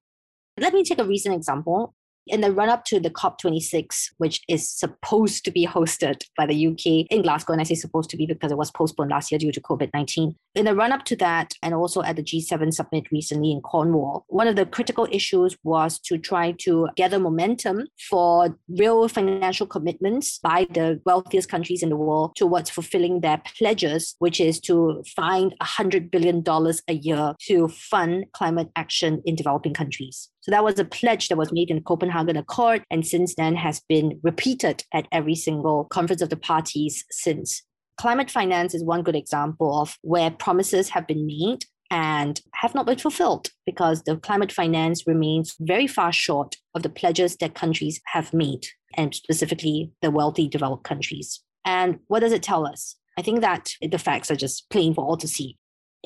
Let 0.61 0.75
me 0.75 0.85
take 0.85 0.99
a 0.99 1.05
recent 1.05 1.35
example 1.35 1.95
in 2.29 2.41
the 2.41 2.53
run 2.53 2.69
up 2.69 2.85
to 2.87 3.01
the 3.01 3.11
COP26, 3.11 4.11
which 4.19 4.41
is 4.49 4.69
supposed 4.69 5.45
to 5.45 5.51
be 5.51 5.67
hosted 5.67 6.23
by 6.37 6.47
the 6.47 6.67
UK 6.69 7.07
in 7.11 7.23
Glasgow, 7.23 7.53
and 7.53 7.61
I 7.61 7.65
say 7.65 7.75
supposed 7.75 8.11
to 8.11 8.17
be 8.17 8.27
because 8.27 8.53
it 8.53 8.59
was 8.59 8.71
postponed 8.71 9.11
last 9.11 9.31
year 9.31 9.39
due 9.39 9.53
to 9.53 9.61
COVID 9.61 9.91
19. 9.95 10.35
In 10.55 10.65
the 10.65 10.75
run 10.75 10.93
up 10.93 11.05
to 11.05 11.17
that, 11.17 11.55
and 11.63 11.75
also 11.75 12.03
at 12.03 12.17
the 12.17 12.23
G7 12.23 12.73
summit 12.73 13.05
recently 13.13 13.53
in 13.53 13.61
Cornwall, 13.61 14.25
one 14.29 14.49
of 14.49 14.57
the 14.57 14.67
critical 14.67 15.07
issues 15.11 15.57
was 15.63 15.99
to 16.01 16.19
try 16.19 16.53
to 16.61 16.89
gather 16.97 17.19
momentum 17.19 17.87
for 18.09 18.57
real 18.69 19.09
financial 19.09 19.67
commitments 19.67 20.39
by 20.39 20.67
the 20.71 21.01
wealthiest 21.05 21.49
countries 21.49 21.83
in 21.83 21.89
the 21.89 21.97
world 21.97 22.35
towards 22.37 22.71
fulfilling 22.71 23.21
their 23.21 23.41
pledges, 23.59 24.17
which 24.19 24.41
is 24.41 24.61
to 24.61 25.03
find 25.17 25.55
$100 25.63 26.11
billion 26.11 26.43
a 26.89 26.93
year 26.95 27.35
to 27.41 27.69
fund 27.69 28.25
climate 28.33 28.69
action 28.77 29.23
in 29.25 29.35
developing 29.35 29.75
countries. 29.75 30.29
So 30.41 30.51
that 30.53 30.65
was 30.65 30.79
a 30.79 30.85
pledge 30.85 31.29
that 31.29 31.37
was 31.37 31.53
made 31.53 31.69
in 31.69 31.77
the 31.77 31.83
Copenhagen 32.19 32.37
Accord, 32.37 32.85
and 32.91 33.07
since 33.07 33.35
then 33.35 33.55
has 33.57 33.81
been 33.89 34.19
repeated 34.23 34.85
at 34.93 35.07
every 35.13 35.35
single 35.35 35.85
conference 35.85 36.23
of 36.23 36.31
the 36.31 36.37
parties 36.37 37.05
since. 37.11 37.63
Climate 37.97 38.31
finance 38.31 38.75
is 38.75 38.85
one 38.85 39.03
good 39.03 39.17
example 39.17 39.81
of 39.81 39.97
where 40.03 40.31
promises 40.31 40.91
have 40.91 41.07
been 41.07 41.27
made 41.27 41.65
and 41.91 42.41
have 42.55 42.75
not 42.75 42.87
been 42.87 42.99
fulfilled 42.99 43.51
because 43.65 44.03
the 44.03 44.17
climate 44.17 44.53
finance 44.53 45.07
remains 45.07 45.55
very 45.61 45.87
far 45.87 46.13
short 46.13 46.57
of 46.75 46.83
the 46.83 46.91
pledges 46.91 47.37
that 47.37 47.55
countries 47.55 48.01
have 48.07 48.35
made, 48.35 48.67
and 48.97 49.15
specifically 49.15 49.93
the 50.03 50.11
wealthy 50.11 50.49
developed 50.49 50.85
countries. 50.85 51.41
And 51.65 52.01
what 52.09 52.21
does 52.21 52.33
it 52.33 52.43
tell 52.43 52.67
us? 52.67 52.97
I 53.17 53.23
think 53.23 53.41
that 53.41 53.71
the 53.81 53.99
facts 53.99 54.31
are 54.31 54.37
just 54.37 54.69
plain 54.71 54.95
for 54.95 55.05
all 55.05 55.17
to 55.17 55.29
see 55.29 55.57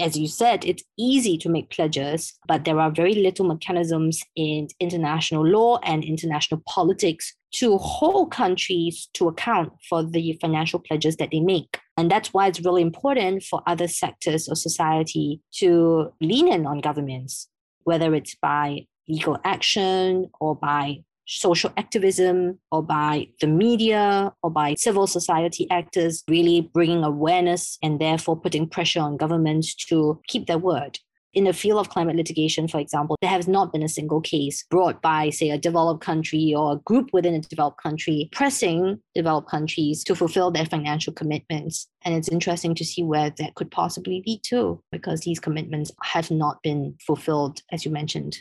as 0.01 0.19
you 0.19 0.27
said, 0.27 0.65
it's 0.65 0.83
easy 0.99 1.37
to 1.39 1.49
make 1.49 1.71
pledges, 1.71 2.33
but 2.49 2.65
there 2.65 2.79
are 2.79 2.91
very 2.91 3.15
little 3.15 3.47
mechanisms 3.47 4.23
in 4.37 4.69
international 4.81 5.47
law 5.47 5.79
and 5.85 6.05
international 6.05 6.63
politics 6.67 7.35
to 7.53 7.77
hold 7.77 8.31
countries 8.31 9.09
to 9.13 9.29
account 9.29 9.73
for 9.89 10.03
the 10.03 10.39
financial 10.41 10.79
pledges 10.79 11.17
that 11.17 11.31
they 11.31 11.41
make. 11.41 11.79
And 11.99 12.11
that's 12.11 12.33
why 12.33 12.47
it's 12.47 12.65
really 12.65 12.83
important 12.83 13.43
for 13.43 13.63
other 13.67 13.87
sectors 13.87 14.49
of 14.49 14.57
society 14.57 15.41
to 15.57 16.13
lean 16.21 16.51
in 16.51 16.67
on 16.67 16.81
governments, 16.81 17.49
whether 17.85 18.15
it's 18.15 18.35
by 18.37 18.87
legal 19.09 19.39
action 19.45 20.31
or 20.41 20.57
by 20.57 21.05
social 21.27 21.73
activism 21.77 22.59
or 22.71 22.83
by 22.83 23.29
the 23.41 23.47
media 23.47 24.33
or 24.43 24.51
by 24.51 24.75
civil 24.75 25.07
society 25.07 25.67
actors 25.71 26.23
really 26.29 26.63
bringing 26.75 27.05
awareness 27.05 27.79
and 27.83 28.01
therefore 28.01 28.39
putting 28.39 28.69
pressure 28.69 29.01
on 29.01 29.17
governments 29.17 29.75
to 29.75 30.21
keep 30.29 30.47
their 30.47 30.59
word. 30.59 30.99
In 31.35 31.45
the 31.45 31.55
field 31.55 31.81
of 31.81 31.89
climate 31.89 32.17
litigation, 32.17 32.69
for 32.69 32.79
example, 32.79 33.17
there 33.23 33.31
has 33.31 33.49
not 33.49 33.73
been 33.73 33.83
a 33.83 33.89
single 33.89 34.21
case 34.21 34.67
brought 34.69 35.01
by, 35.01 35.31
say, 35.31 35.49
a 35.49 35.57
developed 35.57 36.05
country 36.05 36.53
or 36.55 36.73
a 36.73 36.79
group 36.81 37.09
within 37.15 37.33
a 37.33 37.41
developed 37.41 37.83
country 37.83 38.29
pressing 38.33 39.01
developed 39.15 39.49
countries 39.49 40.05
to 40.05 40.15
fulfill 40.15 40.51
their 40.51 40.67
financial 40.67 41.11
commitments. 41.15 41.89
And 42.05 42.15
it's 42.15 42.29
interesting 42.29 42.75
to 42.75 42.85
see 42.85 43.03
where 43.03 43.31
that 43.39 43.55
could 43.55 43.71
possibly 43.71 44.23
lead 44.27 44.43
to, 44.49 44.83
because 44.93 45.21
these 45.21 45.41
commitments 45.41 45.91
have 46.03 46.31
not 46.31 46.63
been 46.63 46.97
fulfilled, 47.07 47.63
as 47.73 47.87
you 47.87 47.91
mentioned. 47.91 48.37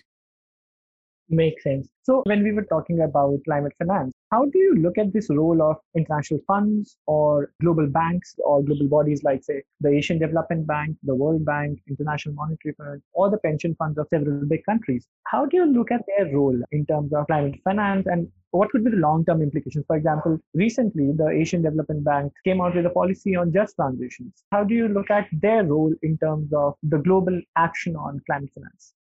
Makes 1.34 1.64
sense. 1.64 1.88
So, 2.04 2.24
when 2.26 2.44
we 2.44 2.52
were 2.52 2.66
talking 2.66 3.00
about 3.00 3.40
climate 3.46 3.72
finance, 3.80 4.12
how 4.32 4.44
do 4.48 4.60
you 4.60 4.76
look 4.76 4.98
at 4.98 5.14
this 5.14 5.30
role 5.30 5.62
of 5.62 5.78
international 5.96 6.42
funds 6.46 6.98
or 7.06 7.54
global 7.62 7.88
banks 7.88 8.36
or 8.44 8.62
global 8.62 8.90
bodies 8.90 9.24
like, 9.24 9.42
say, 9.42 9.64
the 9.80 9.88
Asian 9.88 10.20
Development 10.20 10.68
Bank, 10.68 10.98
the 11.04 11.16
World 11.16 11.46
Bank, 11.46 11.80
International 11.88 12.36
Monetary 12.36 12.76
Fund, 12.78 13.02
or 13.14 13.30
the 13.30 13.38
pension 13.38 13.76
funds 13.76 13.98
of 13.98 14.10
several 14.10 14.46
big 14.46 14.66
countries? 14.66 15.08
How 15.26 15.46
do 15.46 15.56
you 15.56 15.66
look 15.66 15.90
at 15.90 16.04
their 16.06 16.36
role 16.36 16.60
in 16.74 16.86
terms 16.86 17.14
of 17.14 17.28
climate 17.28 17.62
finance 17.64 18.08
and 18.08 18.28
what 18.50 18.70
could 18.72 18.84
be 18.84 18.92
the 18.92 18.98
long 18.98 19.24
term 19.24 19.42
implications? 19.42 19.86
For 19.88 19.96
example, 19.96 20.38
recently 20.54 21.14
the 21.16 21.30
Asian 21.30 21.62
Development 21.62 22.04
Bank 22.04 22.34
came 22.44 22.60
out 22.60 22.76
with 22.76 22.86
a 22.86 22.90
policy 22.90 23.38
on 23.38 23.54
just 23.54 23.78
transitions. 23.78 24.44
How 24.52 24.66
do 24.66 24.76
you 24.76 24.90
look 24.90 25.10
at 25.10 25.30
their 25.32 25.64
role 25.64 25.94
in 26.02 26.18
terms 26.18 26.52
of 26.52 26.76
the 26.84 26.98
global 26.98 27.40
action 27.56 27.96
on 27.96 28.20
climate 28.26 28.50
finance? 28.54 28.94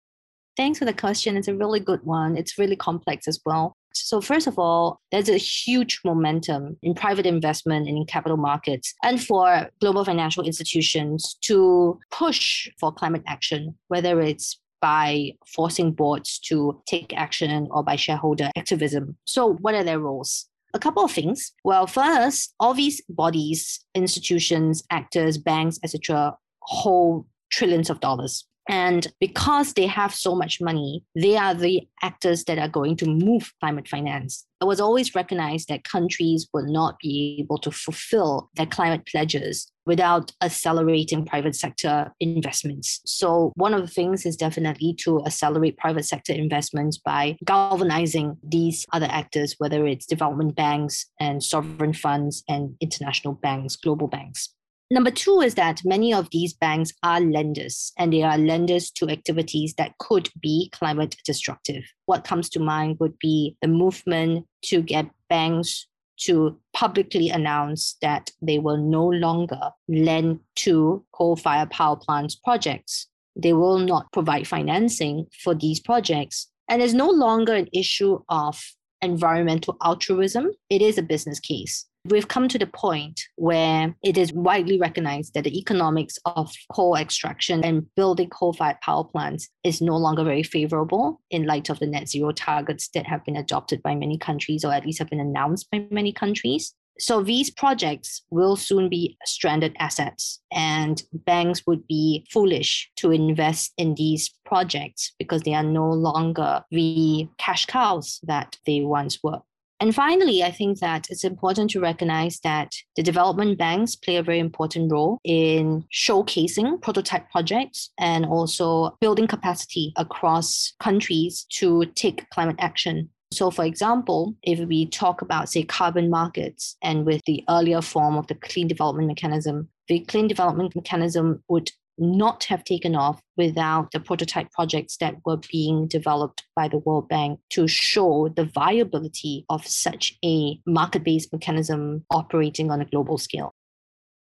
Thanks 0.60 0.78
for 0.78 0.84
the 0.84 0.92
question. 0.92 1.38
It's 1.38 1.48
a 1.48 1.56
really 1.56 1.80
good 1.80 2.04
one. 2.04 2.36
It's 2.36 2.58
really 2.58 2.76
complex 2.76 3.30
as 3.30 3.40
well. 3.46 3.78
So, 3.94 4.20
first 4.20 4.46
of 4.46 4.60
all, 4.60 5.00
there's 5.10 5.30
a 5.30 5.38
huge 5.38 6.02
momentum 6.04 6.76
in 6.84 6.94
private 6.94 7.26
investment 7.26 7.88
and 7.88 7.98
in 7.98 8.06
capital 8.06 8.36
markets 8.36 8.94
and 9.02 9.24
for 9.24 9.70
global 9.80 10.04
financial 10.04 10.44
institutions 10.44 11.38
to 11.44 11.98
push 12.12 12.70
for 12.78 12.92
climate 12.92 13.24
action, 13.26 13.74
whether 13.88 14.20
it's 14.20 14.60
by 14.82 15.32
forcing 15.48 15.94
boards 15.94 16.40
to 16.40 16.82
take 16.86 17.14
action 17.16 17.70
or 17.72 17.82
by 17.82 17.96
shareholder 17.96 18.50
activism. 18.58 19.16
So, 19.24 19.54
what 19.62 19.76
are 19.76 19.86
their 19.86 20.00
roles? 20.00 20.46
A 20.74 20.80
couple 20.80 21.06
of 21.06 21.12
things. 21.14 21.54
Well, 21.64 21.88
first, 21.88 22.54
all 22.60 22.74
these 22.74 23.02
bodies, 23.08 23.80
institutions, 23.96 24.84
actors, 24.92 25.38
banks, 25.38 25.80
etc., 25.86 26.36
hold 26.64 27.28
trillions 27.50 27.90
of 27.90 28.02
dollars. 28.02 28.46
And 28.70 29.08
because 29.20 29.74
they 29.74 29.88
have 29.88 30.14
so 30.14 30.36
much 30.36 30.62
money, 30.62 31.04
they 31.16 31.36
are 31.36 31.56
the 31.56 31.88
actors 32.04 32.44
that 32.44 32.60
are 32.60 32.68
going 32.70 32.96
to 32.98 33.08
move 33.08 33.52
climate 33.60 33.88
finance. 33.88 34.46
It 34.62 34.66
was 34.66 34.80
always 34.80 35.16
recognized 35.16 35.70
that 35.70 35.84
countries 35.84 36.48
will 36.54 36.72
not 36.72 37.00
be 37.00 37.38
able 37.40 37.58
to 37.60 37.72
fulfill 37.72 38.52
their 38.56 38.68
climate 38.68 39.08
pledges 39.08 39.72
without 39.88 40.32
accelerating 40.44 41.26
private 41.26 41.56
sector 41.56 42.12
investments. 42.20 43.02
So, 43.06 43.54
one 43.56 43.74
of 43.74 43.82
the 43.82 43.88
things 43.88 44.24
is 44.24 44.36
definitely 44.36 44.94
to 45.00 45.26
accelerate 45.26 45.78
private 45.78 46.06
sector 46.06 46.34
investments 46.34 47.00
by 47.00 47.38
galvanizing 47.44 48.38
these 48.44 48.86
other 48.94 49.08
actors, 49.10 49.56
whether 49.58 49.88
it's 49.88 50.06
development 50.06 50.56
banks 50.56 51.08
and 51.20 51.42
sovereign 51.42 51.94
funds 51.94 52.44
and 52.48 52.76
international 52.82 53.34
banks, 53.34 53.78
global 53.78 54.08
banks. 54.08 54.54
Number 54.92 55.12
two 55.12 55.40
is 55.42 55.54
that 55.54 55.82
many 55.86 56.14
of 56.14 56.30
these 56.32 56.54
banks 56.54 56.92
are 57.04 57.22
lenders 57.22 57.94
and 57.98 58.12
they 58.12 58.24
are 58.24 58.40
lenders 58.40 58.90
to 58.92 59.10
activities 59.10 59.76
that 59.78 59.98
could 60.00 60.30
be 60.42 60.72
climate 60.72 61.16
destructive. 61.26 61.84
What 62.08 62.24
comes 62.24 62.50
to 62.50 62.60
mind 62.60 62.98
would 63.00 63.18
be 63.20 63.56
the 63.62 63.68
movement 63.68 64.48
to 64.64 64.82
get 64.82 65.12
banks 65.30 65.86
to 66.22 66.60
publicly 66.74 67.30
announce 67.30 67.98
that 68.02 68.32
they 68.42 68.58
will 68.58 68.78
no 68.78 69.06
longer 69.06 69.72
lend 69.88 70.40
to 70.56 71.06
coal 71.14 71.36
fired 71.36 71.70
power 71.70 71.96
plants 71.96 72.36
projects. 72.36 73.08
They 73.36 73.54
will 73.54 73.78
not 73.78 74.12
provide 74.12 74.48
financing 74.48 75.28
for 75.44 75.54
these 75.54 75.80
projects 75.80 76.48
And 76.70 76.84
it's 76.84 76.94
no 76.94 77.10
longer 77.10 77.54
an 77.54 77.68
issue 77.74 78.20
of 78.30 78.64
environmental 79.02 79.76
altruism, 79.82 80.52
it 80.70 80.82
is 80.82 80.98
a 80.98 81.02
business 81.02 81.40
case. 81.40 81.86
We've 82.10 82.28
come 82.28 82.48
to 82.48 82.58
the 82.58 82.66
point 82.66 83.22
where 83.36 83.96
it 84.04 84.18
is 84.18 84.34
widely 84.34 84.80
recognized 84.80 85.36
that 85.36 85.44
the 85.44 85.56
economics 85.60 86.18
of 86.26 86.52
coal 86.74 86.96
extraction 86.96 87.64
and 87.64 87.86
building 87.96 88.30
coal 88.30 88.54
fired 88.54 88.82
power 88.82 89.04
plants 89.04 89.48
is 89.64 89.80
no 89.80 89.96
longer 89.96 90.24
very 90.24 90.42
favorable 90.42 91.22
in 91.30 91.46
light 91.46 91.70
of 91.70 91.78
the 91.78 91.86
net 91.86 92.10
zero 92.10 92.32
targets 92.32 92.90
that 92.96 93.06
have 93.06 93.24
been 93.26 93.36
adopted 93.36 93.84
by 93.84 93.94
many 93.94 94.18
countries, 94.18 94.66
or 94.66 94.74
at 94.74 94.88
least 94.88 94.98
have 94.98 95.10
been 95.10 95.20
announced 95.20 95.70
by 95.72 95.86
many 95.92 96.12
countries. 96.12 96.74
So 96.98 97.22
these 97.22 97.52
projects 97.52 98.24
will 98.32 98.56
soon 98.56 98.90
be 98.90 99.16
stranded 99.26 99.76
assets, 99.78 100.42
and 100.52 101.04
banks 101.14 101.62
would 101.68 101.88
be 101.88 102.26
foolish 102.32 102.90
to 102.98 103.12
invest 103.12 103.72
in 103.78 103.94
these 103.94 104.34
projects 104.46 105.14
because 105.20 105.44
they 105.44 105.54
are 105.54 105.64
no 105.64 105.88
longer 105.92 106.64
the 106.72 107.30
cash 107.38 107.68
cows 107.68 108.20
that 108.24 108.58
they 108.66 108.82
once 108.82 109.20
were. 109.24 109.42
And 109.82 109.96
finally, 109.96 110.44
I 110.44 110.52
think 110.52 110.80
that 110.80 111.10
it's 111.10 111.24
important 111.24 111.72
to 111.72 111.80
recognize 111.80 112.40
that 112.42 112.74
the 112.98 113.04
development 113.04 113.58
banks 113.58 113.96
play 113.96 114.18
a 114.18 114.24
very 114.24 114.40
important 114.40 114.92
role 114.92 115.20
in 115.24 115.86
showcasing 115.94 116.82
prototype 116.82 117.30
projects 117.32 117.92
and 117.98 118.26
also 118.26 118.98
building 119.00 119.28
capacity 119.28 119.94
across 119.96 120.74
countries 120.80 121.46
to 121.52 121.86
take 121.96 122.30
climate 122.30 122.58
action. 122.60 123.10
So, 123.32 123.52
for 123.52 123.64
example, 123.64 124.36
if 124.44 124.60
we 124.68 124.88
talk 124.88 125.22
about, 125.22 125.50
say, 125.50 125.64
carbon 125.64 126.10
markets 126.10 126.76
and 126.82 127.06
with 127.06 127.22
the 127.26 127.44
earlier 127.48 127.82
form 127.82 128.18
of 128.18 128.28
the 128.28 128.36
clean 128.36 128.68
development 128.68 129.08
mechanism, 129.08 129.70
the 129.88 130.00
clean 130.02 130.28
development 130.28 130.76
mechanism 130.76 131.44
would 131.48 131.72
not 132.00 132.46
have 132.46 132.64
taken 132.64 132.96
off 132.96 133.22
without 133.38 133.92
the 133.92 134.00
prototype 134.00 134.52
projects 134.52 134.98
that 134.98 135.16
were 135.26 135.40
being 135.52 135.88
developed 135.88 136.44
by 136.56 136.68
the 136.68 136.78
World 136.80 137.10
Bank 137.10 137.40
to 137.52 137.68
show 137.68 138.30
the 138.36 138.46
viability 138.46 139.46
of 139.50 139.66
such 139.68 140.18
a 140.24 140.60
market 140.66 141.04
based 141.04 141.32
mechanism 141.32 142.06
operating 142.10 142.72
on 142.72 142.82
a 142.82 142.86
global 142.86 143.18
scale. 143.18 143.54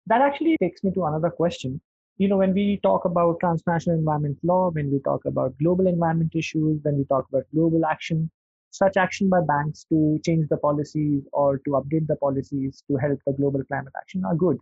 That 0.08 0.22
actually 0.22 0.58
takes 0.62 0.84
me 0.84 0.92
to 0.94 1.06
another 1.06 1.30
question. 1.30 1.80
You 2.18 2.28
know, 2.28 2.38
when 2.38 2.54
we 2.54 2.80
talk 2.84 3.06
about 3.06 3.40
transnational 3.40 3.98
environment 3.98 4.38
law, 4.44 4.70
when 4.72 4.92
we 4.92 5.00
talk 5.00 5.26
about 5.26 5.58
global 5.58 5.88
environment 5.88 6.34
issues, 6.36 6.80
when 6.84 6.98
we 6.98 7.06
talk 7.06 7.26
about 7.30 7.44
global 7.54 7.86
action, 7.86 8.30
such 8.72 8.98
action 8.98 9.30
by 9.30 9.42
banks 9.42 9.86
to 9.90 10.20
change 10.26 10.48
the 10.50 10.58
policies 10.58 11.24
or 11.34 11.58
to 11.60 11.72
update 11.72 12.08
the 12.08 12.16
policies 12.16 12.84
to 12.90 12.98
help 12.98 13.20
the 13.26 13.34
global 13.34 13.64
climate 13.66 13.94
action 13.98 14.24
are 14.26 14.36
good. 14.36 14.58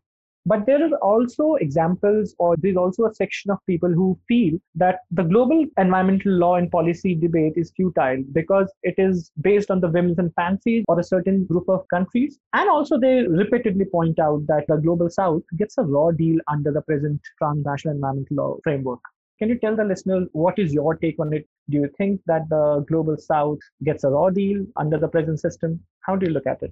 But 0.45 0.65
there 0.65 0.83
are 0.83 0.97
also 0.97 1.55
examples, 1.55 2.33
or 2.39 2.55
there's 2.57 2.77
also 2.77 3.05
a 3.05 3.13
section 3.13 3.51
of 3.51 3.59
people 3.67 3.89
who 3.89 4.17
feel 4.27 4.57
that 4.75 4.99
the 5.11 5.23
global 5.23 5.65
environmental 5.77 6.31
law 6.31 6.55
and 6.55 6.71
policy 6.71 7.13
debate 7.13 7.53
is 7.55 7.71
futile 7.75 8.23
because 8.31 8.71
it 8.83 8.95
is 8.97 9.31
based 9.41 9.69
on 9.69 9.81
the 9.81 9.89
whims 9.89 10.17
and 10.17 10.33
fancies 10.35 10.85
of 10.87 10.97
a 10.97 11.03
certain 11.03 11.45
group 11.45 11.67
of 11.69 11.85
countries. 11.89 12.39
And 12.53 12.69
also, 12.69 12.97
they 12.97 13.27
repeatedly 13.27 13.85
point 13.85 14.19
out 14.19 14.47
that 14.47 14.65
the 14.67 14.77
global 14.77 15.09
south 15.09 15.43
gets 15.57 15.77
a 15.77 15.83
raw 15.83 16.11
deal 16.11 16.39
under 16.47 16.71
the 16.71 16.81
present 16.81 17.21
transnational 17.37 17.95
environmental 17.95 18.37
law 18.37 18.57
framework. 18.63 19.01
Can 19.39 19.49
you 19.49 19.57
tell 19.59 19.75
the 19.75 19.85
listeners 19.85 20.27
what 20.33 20.59
is 20.59 20.73
your 20.73 20.95
take 20.95 21.19
on 21.19 21.33
it? 21.33 21.47
Do 21.69 21.77
you 21.77 21.89
think 21.97 22.21
that 22.25 22.49
the 22.49 22.85
global 22.89 23.17
south 23.17 23.59
gets 23.83 24.03
a 24.03 24.09
raw 24.09 24.29
deal 24.29 24.65
under 24.75 24.97
the 24.97 25.07
present 25.07 25.39
system? 25.39 25.79
How 26.01 26.15
do 26.15 26.25
you 26.25 26.33
look 26.33 26.47
at 26.47 26.61
it? 26.61 26.71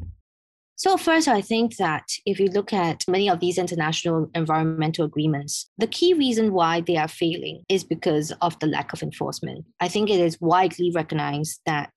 So, 0.79 0.95
first, 0.95 1.27
I 1.27 1.41
think 1.41 1.77
that 1.77 2.07
if 2.27 2.39
you 2.39 2.49
look 2.49 2.71
at 2.71 3.03
many 3.07 3.31
of 3.31 3.39
these 3.39 3.57
international 3.57 4.29
environmental 4.35 5.05
agreements, 5.05 5.71
the 5.79 5.87
key 5.87 6.13
reason 6.13 6.53
why 6.53 6.81
they 6.81 6.97
are 6.97 7.07
failing 7.07 7.63
is 7.67 7.83
because 7.83 8.31
of 8.43 8.59
the 8.59 8.67
lack 8.67 8.93
of 8.93 9.01
enforcement. 9.01 9.65
I 9.79 9.87
think 9.87 10.11
it 10.11 10.19
is 10.19 10.39
widely 10.39 10.91
recognized 10.93 11.61
that 11.65 11.93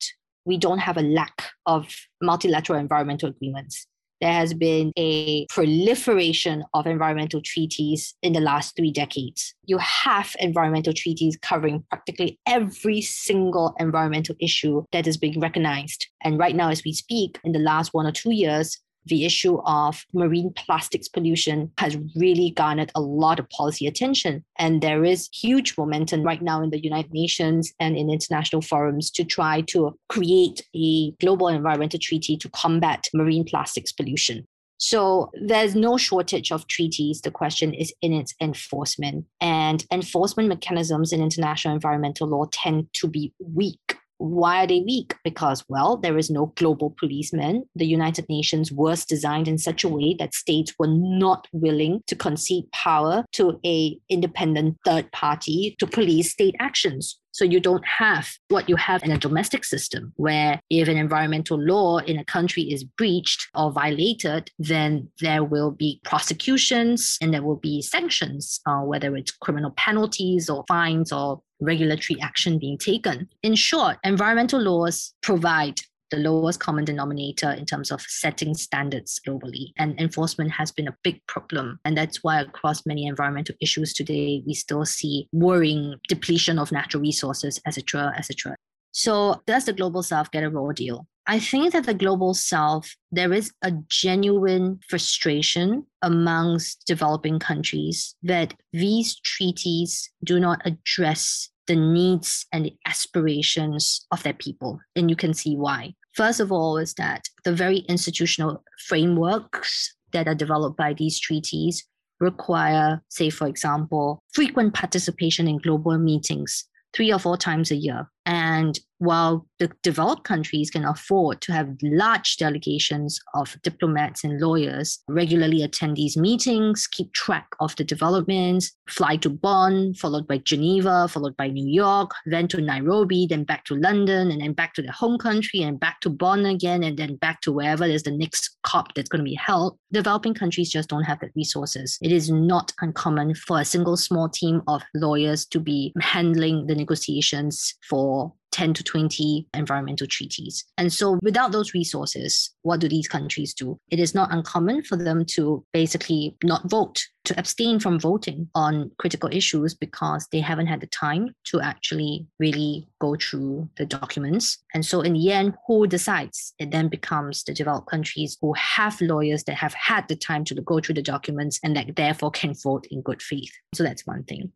we 0.46 0.56
don't 0.56 0.78
have 0.78 0.96
a 0.96 1.02
lack 1.02 1.50
of 1.66 1.94
multilateral 2.22 2.78
environmental 2.78 3.28
agreements 3.28 3.86
there 4.20 4.32
has 4.32 4.54
been 4.54 4.92
a 4.98 5.46
proliferation 5.46 6.64
of 6.74 6.86
environmental 6.86 7.40
treaties 7.42 8.14
in 8.22 8.32
the 8.32 8.40
last 8.40 8.76
three 8.76 8.92
decades. 8.92 9.54
You 9.64 9.78
have 9.78 10.36
environmental 10.38 10.92
treaties 10.92 11.38
covering 11.40 11.84
practically 11.90 12.38
every 12.46 13.00
single 13.00 13.74
environmental 13.78 14.34
issue 14.40 14.84
that 14.92 15.06
is 15.06 15.16
being 15.16 15.40
recognized. 15.40 16.06
And 16.22 16.38
right 16.38 16.54
now, 16.54 16.70
as 16.70 16.82
we 16.84 16.92
speak, 16.92 17.38
in 17.44 17.52
the 17.52 17.58
last 17.58 17.94
one 17.94 18.06
or 18.06 18.12
two 18.12 18.32
years, 18.32 18.78
the 19.06 19.24
issue 19.24 19.60
of 19.64 20.04
marine 20.12 20.52
plastics 20.54 21.08
pollution 21.08 21.70
has 21.78 21.96
really 22.16 22.50
garnered 22.50 22.92
a 22.94 23.00
lot 23.00 23.38
of 23.38 23.48
policy 23.50 23.86
attention. 23.86 24.44
And 24.58 24.82
there 24.82 25.04
is 25.04 25.28
huge 25.32 25.76
momentum 25.76 26.22
right 26.22 26.42
now 26.42 26.62
in 26.62 26.70
the 26.70 26.82
United 26.82 27.12
Nations 27.12 27.72
and 27.80 27.96
in 27.96 28.10
international 28.10 28.62
forums 28.62 29.10
to 29.12 29.24
try 29.24 29.62
to 29.62 29.96
create 30.08 30.62
a 30.74 31.12
global 31.12 31.48
environmental 31.48 32.00
treaty 32.00 32.36
to 32.36 32.48
combat 32.50 33.08
marine 33.14 33.44
plastics 33.44 33.92
pollution. 33.92 34.46
So 34.78 35.30
there's 35.34 35.74
no 35.74 35.98
shortage 35.98 36.50
of 36.50 36.66
treaties. 36.66 37.20
The 37.20 37.30
question 37.30 37.74
is 37.74 37.92
in 38.00 38.14
its 38.14 38.34
enforcement. 38.40 39.26
And 39.40 39.84
enforcement 39.92 40.48
mechanisms 40.48 41.12
in 41.12 41.22
international 41.22 41.74
environmental 41.74 42.28
law 42.28 42.46
tend 42.50 42.88
to 42.94 43.06
be 43.06 43.34
weak 43.38 43.98
why 44.20 44.62
are 44.62 44.66
they 44.66 44.80
weak? 44.80 45.14
Because, 45.24 45.64
well, 45.68 45.96
there 45.96 46.18
is 46.18 46.30
no 46.30 46.52
global 46.56 46.94
policeman. 46.98 47.64
The 47.74 47.86
United 47.86 48.28
Nations 48.28 48.70
was 48.70 49.04
designed 49.04 49.48
in 49.48 49.58
such 49.58 49.82
a 49.82 49.88
way 49.88 50.14
that 50.18 50.34
states 50.34 50.74
were 50.78 50.88
not 50.88 51.48
willing 51.52 52.02
to 52.06 52.14
concede 52.14 52.70
power 52.72 53.24
to 53.32 53.58
a 53.64 53.98
independent 54.08 54.76
third 54.84 55.10
party 55.12 55.76
to 55.78 55.86
police 55.86 56.32
state 56.32 56.54
actions. 56.60 57.19
So 57.32 57.44
you 57.44 57.60
don't 57.60 57.86
have 57.86 58.28
what 58.48 58.68
you 58.68 58.76
have 58.76 59.02
in 59.02 59.12
a 59.12 59.18
domestic 59.18 59.64
system, 59.64 60.12
where 60.16 60.60
if 60.70 60.88
an 60.88 60.96
environmental 60.96 61.58
law 61.58 61.98
in 61.98 62.18
a 62.18 62.24
country 62.24 62.62
is 62.62 62.84
breached 62.84 63.48
or 63.54 63.72
violated, 63.72 64.50
then 64.58 65.08
there 65.20 65.44
will 65.44 65.70
be 65.70 66.00
prosecutions 66.04 67.16
and 67.20 67.32
there 67.32 67.42
will 67.42 67.56
be 67.56 67.82
sanctions, 67.82 68.60
uh, 68.66 68.80
whether 68.80 69.16
it's 69.16 69.30
criminal 69.30 69.70
penalties 69.76 70.50
or 70.50 70.64
fines 70.68 71.12
or 71.12 71.40
regulatory 71.60 72.20
action 72.20 72.58
being 72.58 72.78
taken. 72.78 73.28
In 73.42 73.54
short, 73.54 73.98
environmental 74.02 74.60
laws 74.60 75.14
provide 75.22 75.80
the 76.10 76.18
lowest 76.18 76.60
common 76.60 76.84
denominator 76.84 77.50
in 77.50 77.66
terms 77.66 77.90
of 77.90 78.00
setting 78.02 78.54
standards 78.54 79.20
globally. 79.26 79.72
And 79.78 79.98
enforcement 80.00 80.50
has 80.52 80.72
been 80.72 80.88
a 80.88 80.96
big 81.02 81.20
problem. 81.26 81.78
And 81.84 81.96
that's 81.96 82.22
why 82.22 82.40
across 82.40 82.86
many 82.86 83.06
environmental 83.06 83.54
issues 83.60 83.92
today, 83.92 84.42
we 84.46 84.54
still 84.54 84.84
see 84.84 85.28
worrying 85.32 85.96
depletion 86.08 86.58
of 86.58 86.72
natural 86.72 87.02
resources, 87.02 87.60
etc., 87.66 88.12
etc. 88.16 88.56
So 88.92 89.40
does 89.46 89.66
the 89.66 89.72
global 89.72 90.02
south 90.02 90.30
get 90.30 90.44
a 90.44 90.50
raw 90.50 90.72
deal? 90.72 91.06
I 91.26 91.38
think 91.38 91.72
that 91.72 91.86
the 91.86 91.94
global 91.94 92.34
south, 92.34 92.90
there 93.12 93.32
is 93.32 93.52
a 93.62 93.72
genuine 93.88 94.80
frustration 94.88 95.86
amongst 96.02 96.86
developing 96.86 97.38
countries 97.38 98.16
that 98.22 98.54
these 98.72 99.20
treaties 99.20 100.10
do 100.24 100.40
not 100.40 100.60
address 100.64 101.50
the 101.68 101.76
needs 101.76 102.46
and 102.52 102.64
the 102.64 102.76
aspirations 102.84 104.06
of 104.10 104.24
their 104.24 104.34
people. 104.34 104.80
And 104.96 105.08
you 105.08 105.14
can 105.14 105.32
see 105.32 105.54
why. 105.54 105.94
First 106.14 106.40
of 106.40 106.50
all, 106.50 106.76
is 106.76 106.94
that 106.94 107.28
the 107.44 107.52
very 107.52 107.78
institutional 107.88 108.62
frameworks 108.86 109.94
that 110.12 110.26
are 110.26 110.34
developed 110.34 110.76
by 110.76 110.92
these 110.92 111.18
treaties 111.18 111.86
require, 112.18 113.02
say, 113.08 113.30
for 113.30 113.46
example, 113.46 114.22
frequent 114.32 114.74
participation 114.74 115.48
in 115.48 115.58
global 115.58 115.98
meetings 115.98 116.66
three 116.92 117.12
or 117.12 117.18
four 117.18 117.36
times 117.36 117.70
a 117.70 117.76
year. 117.76 118.10
And 118.26 118.78
while 119.00 119.46
the 119.58 119.70
developed 119.82 120.24
countries 120.24 120.70
can 120.70 120.84
afford 120.84 121.40
to 121.40 121.52
have 121.52 121.74
large 121.82 122.36
delegations 122.36 123.18
of 123.34 123.56
diplomats 123.62 124.22
and 124.24 124.38
lawyers 124.38 125.02
regularly 125.08 125.62
attend 125.62 125.96
these 125.96 126.18
meetings, 126.18 126.86
keep 126.86 127.10
track 127.14 127.46
of 127.60 127.74
the 127.76 127.84
developments, 127.84 128.72
fly 128.88 129.16
to 129.16 129.30
Bonn, 129.30 129.94
followed 129.94 130.28
by 130.28 130.36
Geneva, 130.36 131.08
followed 131.08 131.34
by 131.38 131.48
New 131.48 131.66
York, 131.66 132.10
then 132.26 132.46
to 132.48 132.60
Nairobi, 132.60 133.26
then 133.26 133.44
back 133.44 133.64
to 133.64 133.74
London, 133.74 134.30
and 134.30 134.42
then 134.42 134.52
back 134.52 134.74
to 134.74 134.82
their 134.82 134.92
home 134.92 135.16
country, 135.16 135.62
and 135.62 135.80
back 135.80 136.00
to 136.02 136.10
Bonn 136.10 136.44
again, 136.44 136.82
and 136.82 136.98
then 136.98 137.16
back 137.16 137.40
to 137.40 137.52
wherever 137.52 137.88
there's 137.88 138.02
the 138.02 138.10
next 138.10 138.58
COP 138.64 138.94
that's 138.94 139.08
going 139.08 139.24
to 139.24 139.30
be 139.30 139.34
held. 139.34 139.78
Developing 139.92 140.34
countries 140.34 140.68
just 140.68 140.90
don't 140.90 141.04
have 141.04 141.20
the 141.20 141.30
resources. 141.34 141.98
It 142.02 142.12
is 142.12 142.30
not 142.30 142.74
uncommon 142.82 143.34
for 143.34 143.60
a 143.60 143.64
single 143.64 143.96
small 143.96 144.28
team 144.28 144.60
of 144.68 144.82
lawyers 144.94 145.46
to 145.46 145.58
be 145.58 145.94
handling 146.00 146.66
the 146.66 146.74
negotiations 146.74 147.74
for 147.88 148.09
10 148.52 148.74
to 148.74 148.84
20 148.84 149.46
environmental 149.54 150.06
treaties. 150.06 150.64
And 150.76 150.92
so, 150.92 151.18
without 151.22 151.52
those 151.52 151.74
resources, 151.74 152.50
what 152.62 152.80
do 152.80 152.88
these 152.88 153.08
countries 153.08 153.54
do? 153.54 153.78
It 153.90 154.00
is 154.00 154.14
not 154.14 154.32
uncommon 154.32 154.82
for 154.82 154.96
them 154.96 155.24
to 155.36 155.64
basically 155.72 156.36
not 156.42 156.68
vote, 156.68 157.00
to 157.24 157.38
abstain 157.38 157.78
from 157.78 158.00
voting 158.00 158.48
on 158.54 158.90
critical 158.98 159.28
issues 159.32 159.74
because 159.74 160.26
they 160.32 160.40
haven't 160.40 160.66
had 160.66 160.80
the 160.80 160.88
time 160.88 161.34
to 161.44 161.60
actually 161.60 162.26
really 162.38 162.88
go 163.00 163.16
through 163.16 163.68
the 163.76 163.86
documents. 163.86 164.58
And 164.74 164.84
so, 164.84 165.00
in 165.00 165.14
the 165.14 165.32
end, 165.32 165.54
who 165.66 165.86
decides? 165.86 166.52
It 166.58 166.70
then 166.70 166.88
becomes 166.88 167.44
the 167.44 167.54
developed 167.54 167.88
countries 167.88 168.36
who 168.40 168.52
have 168.54 169.00
lawyers 169.00 169.44
that 169.44 169.56
have 169.56 169.74
had 169.74 170.08
the 170.08 170.16
time 170.16 170.44
to 170.44 170.54
go 170.54 170.80
through 170.80 170.96
the 170.96 171.02
documents 171.02 171.60
and 171.62 171.76
that 171.76 171.96
therefore 171.96 172.30
can 172.30 172.54
vote 172.54 172.86
in 172.90 173.02
good 173.02 173.22
faith. 173.22 173.52
So, 173.74 173.84
that's 173.84 174.06
one 174.06 174.24
thing. 174.24 174.52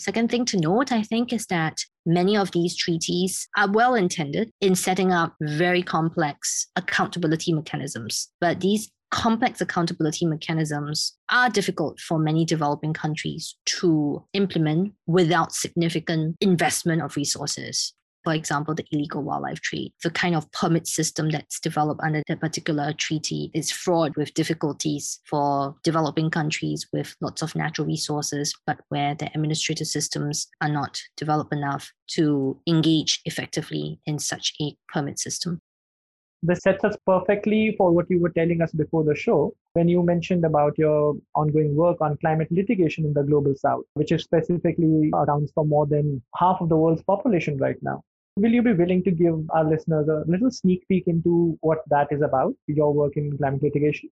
Second 0.00 0.30
thing 0.30 0.46
to 0.46 0.56
note, 0.56 0.92
I 0.92 1.02
think, 1.02 1.30
is 1.30 1.44
that 1.48 1.84
many 2.06 2.34
of 2.34 2.52
these 2.52 2.74
treaties 2.74 3.46
are 3.54 3.70
well 3.70 3.94
intended 3.94 4.50
in 4.58 4.74
setting 4.74 5.12
up 5.12 5.34
very 5.42 5.82
complex 5.82 6.68
accountability 6.74 7.52
mechanisms. 7.52 8.30
But 8.40 8.60
these 8.60 8.90
complex 9.10 9.60
accountability 9.60 10.24
mechanisms 10.24 11.18
are 11.30 11.50
difficult 11.50 12.00
for 12.00 12.18
many 12.18 12.46
developing 12.46 12.94
countries 12.94 13.56
to 13.66 14.24
implement 14.32 14.94
without 15.06 15.52
significant 15.52 16.36
investment 16.40 17.02
of 17.02 17.14
resources 17.14 17.92
for 18.24 18.34
example, 18.34 18.74
the 18.74 18.84
illegal 18.92 19.22
wildlife 19.22 19.60
trade. 19.60 19.92
The 20.02 20.10
kind 20.10 20.34
of 20.34 20.50
permit 20.52 20.86
system 20.86 21.30
that's 21.30 21.60
developed 21.60 22.00
under 22.02 22.22
that 22.28 22.40
particular 22.40 22.92
treaty 22.92 23.50
is 23.54 23.70
fraught 23.70 24.16
with 24.16 24.34
difficulties 24.34 25.20
for 25.28 25.74
developing 25.82 26.30
countries 26.30 26.86
with 26.92 27.16
lots 27.20 27.42
of 27.42 27.54
natural 27.54 27.86
resources, 27.86 28.54
but 28.66 28.80
where 28.88 29.14
the 29.14 29.30
administrative 29.34 29.86
systems 29.86 30.48
are 30.60 30.68
not 30.68 31.00
developed 31.16 31.52
enough 31.52 31.92
to 32.08 32.60
engage 32.66 33.20
effectively 33.24 34.00
in 34.06 34.18
such 34.18 34.52
a 34.60 34.76
permit 34.92 35.18
system. 35.18 35.60
This 36.42 36.60
sets 36.60 36.84
us 36.84 36.96
perfectly 37.04 37.74
for 37.76 37.92
what 37.92 38.06
you 38.08 38.18
were 38.18 38.30
telling 38.30 38.62
us 38.62 38.72
before 38.72 39.04
the 39.04 39.14
show 39.14 39.54
when 39.74 39.88
you 39.88 40.02
mentioned 40.02 40.44
about 40.44 40.78
your 40.78 41.14
ongoing 41.34 41.76
work 41.76 42.00
on 42.00 42.16
climate 42.16 42.48
litigation 42.50 43.04
in 43.04 43.12
the 43.12 43.22
global 43.22 43.54
south, 43.54 43.84
which 43.92 44.10
is 44.10 44.22
specifically 44.22 45.10
accounts 45.14 45.52
for 45.52 45.66
more 45.66 45.86
than 45.86 46.22
half 46.36 46.60
of 46.60 46.70
the 46.70 46.76
world's 46.76 47.02
population 47.02 47.58
right 47.58 47.76
now. 47.82 48.02
Will 48.40 48.52
you 48.52 48.62
be 48.62 48.72
willing 48.72 49.04
to 49.04 49.10
give 49.10 49.34
our 49.50 49.64
listeners 49.64 50.08
a 50.08 50.24
little 50.26 50.50
sneak 50.50 50.88
peek 50.88 51.04
into 51.06 51.58
what 51.60 51.80
that 51.90 52.08
is 52.10 52.22
about, 52.22 52.54
your 52.66 52.90
work 52.90 53.18
in 53.18 53.36
climate 53.36 53.62
litigation? 53.62 54.08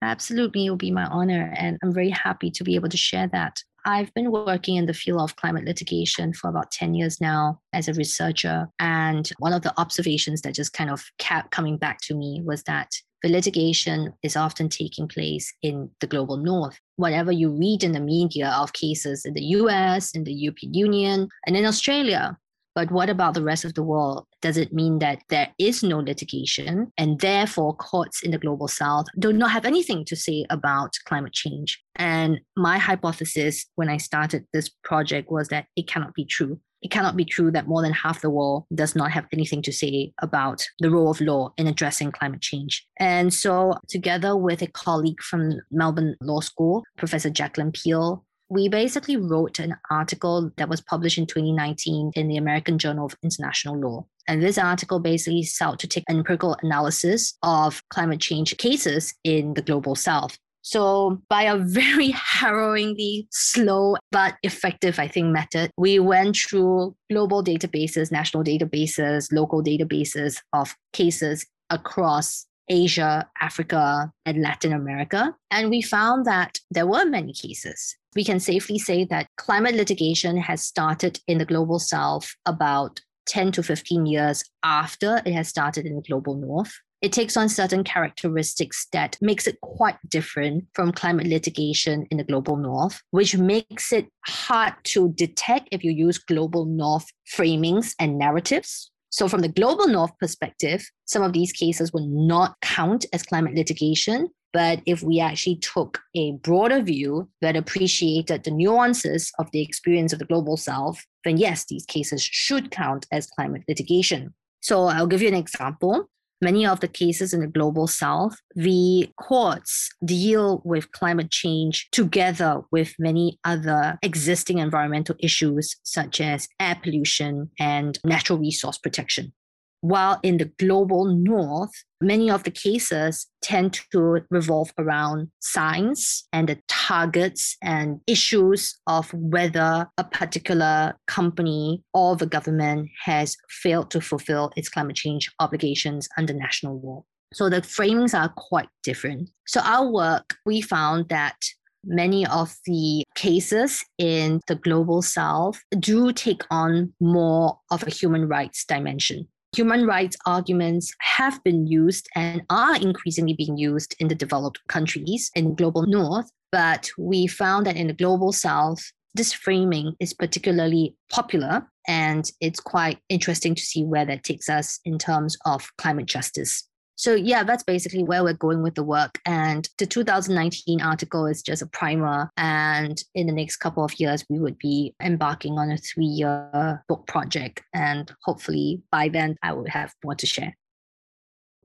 Absolutely, 0.00 0.66
it 0.66 0.70
will 0.70 0.76
be 0.76 0.92
my 0.92 1.06
honor. 1.06 1.52
And 1.56 1.76
I'm 1.82 1.92
very 1.92 2.10
happy 2.10 2.52
to 2.52 2.62
be 2.62 2.76
able 2.76 2.88
to 2.88 2.96
share 2.96 3.26
that. 3.32 3.60
I've 3.84 4.14
been 4.14 4.30
working 4.30 4.76
in 4.76 4.86
the 4.86 4.94
field 4.94 5.22
of 5.22 5.34
climate 5.34 5.64
litigation 5.64 6.34
for 6.34 6.48
about 6.48 6.70
10 6.70 6.94
years 6.94 7.20
now 7.20 7.60
as 7.72 7.88
a 7.88 7.94
researcher. 7.94 8.68
And 8.78 9.28
one 9.38 9.52
of 9.52 9.62
the 9.62 9.74
observations 9.76 10.42
that 10.42 10.54
just 10.54 10.72
kind 10.72 10.90
of 10.90 11.10
kept 11.18 11.50
coming 11.50 11.78
back 11.78 12.00
to 12.02 12.14
me 12.14 12.40
was 12.44 12.62
that 12.64 12.92
the 13.24 13.28
litigation 13.28 14.12
is 14.22 14.36
often 14.36 14.68
taking 14.68 15.08
place 15.08 15.52
in 15.62 15.90
the 16.00 16.06
global 16.06 16.36
north. 16.36 16.78
Whatever 16.94 17.32
you 17.32 17.50
read 17.50 17.82
in 17.82 17.90
the 17.90 17.98
media 17.98 18.50
of 18.50 18.72
cases 18.72 19.24
in 19.24 19.34
the 19.34 19.42
US, 19.42 20.14
in 20.14 20.22
the 20.22 20.32
European 20.32 20.74
Union, 20.74 21.28
and 21.44 21.56
in 21.56 21.64
Australia, 21.64 22.38
but 22.78 22.92
what 22.92 23.10
about 23.10 23.34
the 23.34 23.42
rest 23.42 23.64
of 23.64 23.74
the 23.74 23.82
world? 23.82 24.24
Does 24.40 24.56
it 24.56 24.72
mean 24.72 25.00
that 25.00 25.24
there 25.30 25.48
is 25.58 25.82
no 25.82 25.98
litigation 25.98 26.92
and 26.96 27.18
therefore 27.18 27.74
courts 27.74 28.22
in 28.22 28.30
the 28.30 28.38
global 28.38 28.68
south 28.68 29.06
do 29.18 29.32
not 29.32 29.50
have 29.50 29.64
anything 29.64 30.04
to 30.04 30.14
say 30.14 30.46
about 30.48 30.92
climate 31.04 31.32
change? 31.32 31.82
And 31.96 32.38
my 32.56 32.78
hypothesis 32.78 33.66
when 33.74 33.88
I 33.88 33.96
started 33.96 34.46
this 34.52 34.70
project 34.84 35.28
was 35.28 35.48
that 35.48 35.66
it 35.74 35.88
cannot 35.88 36.14
be 36.14 36.24
true. 36.24 36.60
It 36.80 36.92
cannot 36.92 37.16
be 37.16 37.24
true 37.24 37.50
that 37.50 37.66
more 37.66 37.82
than 37.82 37.92
half 37.92 38.20
the 38.20 38.30
world 38.30 38.66
does 38.72 38.94
not 38.94 39.10
have 39.10 39.26
anything 39.32 39.60
to 39.62 39.72
say 39.72 40.12
about 40.22 40.64
the 40.78 40.90
role 40.90 41.10
of 41.10 41.20
law 41.20 41.52
in 41.56 41.66
addressing 41.66 42.12
climate 42.12 42.42
change. 42.42 42.86
And 43.00 43.34
so, 43.34 43.74
together 43.88 44.36
with 44.36 44.62
a 44.62 44.68
colleague 44.68 45.20
from 45.20 45.60
Melbourne 45.72 46.14
Law 46.20 46.38
School, 46.38 46.84
Professor 46.96 47.30
Jacqueline 47.30 47.72
Peel, 47.72 48.24
we 48.50 48.68
basically 48.68 49.16
wrote 49.16 49.58
an 49.58 49.76
article 49.90 50.50
that 50.56 50.68
was 50.68 50.80
published 50.80 51.18
in 51.18 51.26
2019 51.26 52.12
in 52.14 52.28
the 52.28 52.36
American 52.36 52.78
Journal 52.78 53.06
of 53.06 53.16
International 53.22 53.78
Law. 53.78 54.06
And 54.26 54.42
this 54.42 54.58
article 54.58 55.00
basically 55.00 55.42
sought 55.42 55.78
to 55.80 55.86
take 55.86 56.04
an 56.08 56.18
empirical 56.18 56.56
analysis 56.62 57.34
of 57.42 57.82
climate 57.88 58.20
change 58.20 58.56
cases 58.56 59.14
in 59.24 59.54
the 59.54 59.62
global 59.62 59.94
south. 59.94 60.38
So, 60.62 61.22
by 61.30 61.44
a 61.44 61.56
very 61.56 62.10
harrowingly 62.14 63.26
slow 63.30 63.96
but 64.12 64.34
effective, 64.42 64.98
I 64.98 65.08
think, 65.08 65.28
method, 65.28 65.70
we 65.78 65.98
went 65.98 66.36
through 66.36 66.94
global 67.10 67.42
databases, 67.42 68.12
national 68.12 68.44
databases, 68.44 69.32
local 69.32 69.62
databases 69.62 70.36
of 70.52 70.74
cases 70.92 71.46
across 71.70 72.46
Asia, 72.68 73.28
Africa, 73.40 74.12
and 74.26 74.42
Latin 74.42 74.72
America. 74.72 75.34
And 75.50 75.70
we 75.70 75.82
found 75.82 76.26
that 76.26 76.58
there 76.70 76.86
were 76.86 77.04
many 77.04 77.32
cases 77.32 77.96
we 78.14 78.24
can 78.24 78.40
safely 78.40 78.78
say 78.78 79.04
that 79.04 79.28
climate 79.36 79.76
litigation 79.76 80.36
has 80.36 80.64
started 80.64 81.20
in 81.28 81.38
the 81.38 81.44
global 81.44 81.78
south 81.78 82.34
about 82.46 83.00
10 83.26 83.52
to 83.52 83.62
15 83.62 84.06
years 84.06 84.42
after 84.64 85.22
it 85.24 85.32
has 85.32 85.48
started 85.48 85.86
in 85.86 85.94
the 85.94 86.02
global 86.02 86.34
north. 86.34 86.72
It 87.00 87.12
takes 87.12 87.36
on 87.36 87.48
certain 87.48 87.84
characteristics 87.84 88.88
that 88.92 89.16
makes 89.20 89.46
it 89.46 89.60
quite 89.60 89.98
different 90.08 90.64
from 90.74 90.90
climate 90.90 91.28
litigation 91.28 92.06
in 92.10 92.16
the 92.16 92.24
global 92.24 92.56
north, 92.56 93.00
which 93.12 93.36
makes 93.36 93.92
it 93.92 94.08
hard 94.26 94.74
to 94.84 95.12
detect 95.12 95.68
if 95.70 95.84
you 95.84 95.92
use 95.92 96.18
global 96.18 96.64
north 96.64 97.06
framings 97.32 97.94
and 98.00 98.18
narratives. 98.18 98.90
So, 99.10 99.28
from 99.28 99.40
the 99.40 99.48
global 99.48 99.88
north 99.88 100.12
perspective, 100.18 100.84
some 101.06 101.22
of 101.22 101.32
these 101.32 101.52
cases 101.52 101.92
will 101.92 102.06
not 102.06 102.56
count 102.60 103.06
as 103.12 103.22
climate 103.22 103.54
litigation 103.54 104.28
but 104.52 104.80
if 104.86 105.02
we 105.02 105.20
actually 105.20 105.56
took 105.56 106.00
a 106.16 106.32
broader 106.32 106.80
view 106.80 107.28
that 107.42 107.56
appreciated 107.56 108.44
the 108.44 108.50
nuances 108.50 109.30
of 109.38 109.50
the 109.50 109.62
experience 109.62 110.12
of 110.12 110.18
the 110.18 110.24
global 110.24 110.56
south, 110.56 111.04
then 111.24 111.36
yes, 111.36 111.66
these 111.66 111.84
cases 111.84 112.22
should 112.22 112.70
count 112.70 113.06
as 113.12 113.26
climate 113.26 113.62
litigation. 113.68 114.34
So 114.60 114.84
I'll 114.84 115.06
give 115.06 115.22
you 115.22 115.28
an 115.28 115.34
example. 115.34 116.08
Many 116.40 116.66
of 116.66 116.78
the 116.80 116.88
cases 116.88 117.34
in 117.34 117.40
the 117.40 117.48
global 117.48 117.88
south, 117.88 118.36
the 118.54 119.10
courts 119.20 119.90
deal 120.04 120.62
with 120.64 120.92
climate 120.92 121.30
change 121.30 121.88
together 121.90 122.62
with 122.70 122.94
many 122.98 123.40
other 123.44 123.98
existing 124.02 124.58
environmental 124.58 125.16
issues, 125.18 125.74
such 125.82 126.20
as 126.20 126.48
air 126.60 126.78
pollution 126.80 127.50
and 127.58 127.98
natural 128.04 128.38
resource 128.38 128.78
protection. 128.78 129.32
While 129.80 130.18
in 130.24 130.38
the 130.38 130.50
global 130.58 131.04
north, 131.04 131.70
many 132.00 132.30
of 132.30 132.42
the 132.42 132.50
cases 132.50 133.26
tend 133.42 133.80
to 133.92 134.20
revolve 134.28 134.72
around 134.76 135.30
science 135.38 136.26
and 136.32 136.48
the 136.48 136.58
targets 136.66 137.56
and 137.62 138.00
issues 138.06 138.76
of 138.88 139.12
whether 139.14 139.88
a 139.96 140.04
particular 140.04 140.96
company 141.06 141.84
or 141.94 142.16
the 142.16 142.26
government 142.26 142.88
has 143.04 143.36
failed 143.48 143.90
to 143.92 144.00
fulfill 144.00 144.50
its 144.56 144.68
climate 144.68 144.96
change 144.96 145.30
obligations 145.38 146.08
under 146.16 146.32
national 146.32 146.80
law. 146.80 147.04
So 147.32 147.48
the 147.48 147.60
framings 147.60 148.18
are 148.18 148.32
quite 148.36 148.68
different. 148.82 149.30
So 149.46 149.60
our 149.60 149.88
work, 149.88 150.34
we 150.44 150.60
found 150.60 151.08
that 151.10 151.36
many 151.84 152.26
of 152.26 152.56
the 152.66 153.04
cases 153.14 153.84
in 153.98 154.40
the 154.48 154.56
global 154.56 155.02
south 155.02 155.60
do 155.78 156.12
take 156.12 156.42
on 156.50 156.92
more 157.00 157.60
of 157.70 157.86
a 157.86 157.90
human 157.90 158.26
rights 158.26 158.64
dimension 158.64 159.28
human 159.54 159.86
rights 159.86 160.16
arguments 160.26 160.92
have 161.00 161.42
been 161.44 161.66
used 161.66 162.08
and 162.14 162.42
are 162.50 162.76
increasingly 162.76 163.34
being 163.34 163.56
used 163.56 163.94
in 163.98 164.08
the 164.08 164.14
developed 164.14 164.60
countries 164.68 165.30
in 165.34 165.54
global 165.54 165.86
north 165.86 166.30
but 166.52 166.88
we 166.98 167.26
found 167.26 167.66
that 167.66 167.76
in 167.76 167.86
the 167.86 167.92
global 167.92 168.32
south 168.32 168.92
this 169.14 169.32
framing 169.32 169.94
is 170.00 170.12
particularly 170.12 170.94
popular 171.10 171.66
and 171.86 172.30
it's 172.40 172.60
quite 172.60 172.98
interesting 173.08 173.54
to 173.54 173.62
see 173.62 173.82
where 173.82 174.04
that 174.04 174.22
takes 174.22 174.48
us 174.48 174.80
in 174.84 174.98
terms 174.98 175.36
of 175.46 175.66
climate 175.78 176.06
justice 176.06 176.68
so 176.98 177.14
yeah, 177.14 177.44
that's 177.44 177.62
basically 177.62 178.02
where 178.02 178.24
we're 178.24 178.32
going 178.32 178.60
with 178.60 178.74
the 178.74 178.82
work. 178.82 179.20
And 179.24 179.68
the 179.78 179.86
2019 179.86 180.80
article 180.80 181.26
is 181.26 181.42
just 181.42 181.62
a 181.62 181.66
primer. 181.66 182.28
And 182.36 183.00
in 183.14 183.28
the 183.28 183.32
next 183.32 183.58
couple 183.58 183.84
of 183.84 184.00
years, 184.00 184.24
we 184.28 184.40
would 184.40 184.58
be 184.58 184.96
embarking 185.00 185.60
on 185.60 185.70
a 185.70 185.76
three-year 185.76 186.82
book 186.88 187.06
project. 187.06 187.62
And 187.72 188.10
hopefully 188.24 188.82
by 188.90 189.10
then 189.10 189.36
I 189.44 189.52
will 189.52 189.68
have 189.68 189.94
more 190.04 190.16
to 190.16 190.26
share. 190.26 190.56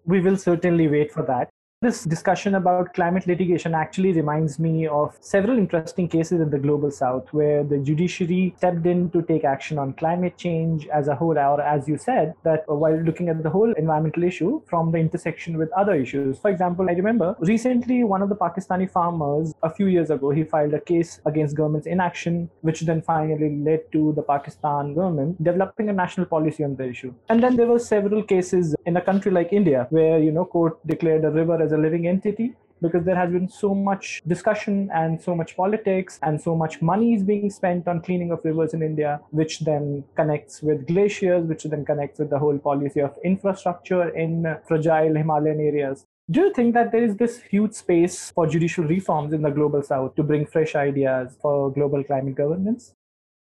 We 0.06 0.22
will 0.22 0.38
certainly 0.38 0.88
wait 0.88 1.12
for 1.12 1.24
that. 1.24 1.50
This 1.84 2.06
discussion 2.06 2.56
about 2.56 2.94
climate 2.94 3.28
litigation 3.28 3.76
actually 3.76 4.14
reminds 4.14 4.58
me 4.58 4.88
of 4.88 5.18
several 5.20 5.58
interesting 5.58 6.08
cases 6.08 6.40
in 6.40 6.50
the 6.50 6.58
global 6.58 6.90
south 6.90 7.28
where 7.34 7.62
the 7.62 7.78
judiciary 7.78 8.54
stepped 8.56 8.86
in 8.86 9.10
to 9.10 9.22
take 9.22 9.44
action 9.44 9.78
on 9.78 9.92
climate 9.96 10.38
change 10.38 10.88
as 10.88 11.10
a 11.10 11.16
whole, 11.16 11.38
or 11.38 11.60
as 11.60 11.86
you 11.86 11.98
said, 11.98 12.36
that 12.46 12.64
while 12.68 12.96
looking 12.96 13.28
at 13.28 13.44
the 13.44 13.50
whole 13.50 13.74
environmental 13.74 14.24
issue 14.24 14.62
from 14.66 14.94
the 14.94 14.98
intersection 14.98 15.58
with 15.58 15.70
other 15.74 15.94
issues. 15.94 16.40
For 16.40 16.50
example, 16.50 16.90
I 16.90 16.94
remember 16.94 17.36
recently 17.40 18.06
one 18.06 18.22
of 18.22 18.30
the 18.30 18.38
Pakistani 18.38 18.90
farmers, 18.90 19.54
a 19.62 19.70
few 19.70 19.88
years 19.88 20.10
ago, 20.10 20.30
he 20.30 20.46
filed 20.46 20.74
a 20.74 20.80
case 20.80 21.20
against 21.26 21.58
government's 21.58 21.86
inaction, 21.86 22.50
which 22.62 22.80
then 22.80 23.02
finally 23.02 23.58
led 23.58 23.92
to 23.92 24.14
the 24.16 24.22
Pakistan 24.22 24.94
government 24.94 25.44
developing 25.44 25.90
a 25.90 25.94
national 25.94 26.28
policy 26.28 26.64
on 26.64 26.78
the 26.78 26.88
issue. 26.88 27.14
And 27.28 27.44
then 27.44 27.58
there 27.58 27.68
were 27.68 27.78
several 27.78 28.24
cases 28.24 28.74
in 28.86 28.96
a 28.96 29.02
country 29.02 29.34
like 29.34 29.52
India 29.52 29.88
where, 29.90 30.18
you 30.20 30.32
know, 30.32 30.46
court 30.46 30.80
declared 30.88 31.26
a 31.26 31.30
river 31.30 31.62
as 31.62 31.73
a 31.74 31.78
living 31.78 32.08
entity 32.08 32.56
because 32.84 33.06
there 33.06 33.16
has 33.16 33.32
been 33.32 33.48
so 33.48 33.74
much 33.74 34.22
discussion 34.28 34.90
and 34.94 35.20
so 35.22 35.34
much 35.34 35.56
politics 35.56 36.20
and 36.22 36.40
so 36.40 36.56
much 36.56 36.82
money 36.82 37.14
is 37.14 37.24
being 37.24 37.50
spent 37.50 37.88
on 37.88 38.02
cleaning 38.02 38.32
of 38.32 38.40
rivers 38.44 38.74
in 38.74 38.84
India, 38.84 39.22
which 39.32 39.62
then 39.62 40.04
connects 40.16 40.62
with 40.62 40.86
glaciers, 40.86 41.46
which 41.46 41.64
then 41.64 41.86
connects 41.86 42.20
with 42.20 42.30
the 42.30 42.38
whole 42.38 42.60
policy 42.60 43.00
of 43.00 43.18
infrastructure 43.24 44.10
in 44.10 44.58
fragile 44.68 45.16
Himalayan 45.16 45.62
areas. 45.62 46.06
Do 46.30 46.42
you 46.42 46.54
think 46.54 46.74
that 46.74 46.92
there 46.92 47.04
is 47.04 47.16
this 47.18 47.42
huge 47.42 47.74
space 47.74 48.32
for 48.32 48.48
judicial 48.48 48.84
reforms 48.86 49.34
in 49.34 49.42
the 49.42 49.50
global 49.50 49.82
south 49.82 50.16
to 50.16 50.24
bring 50.24 50.46
fresh 50.46 50.76
ideas 50.76 51.38
for 51.42 51.72
global 51.72 52.04
climate 52.04 52.36
governance? 52.36 52.94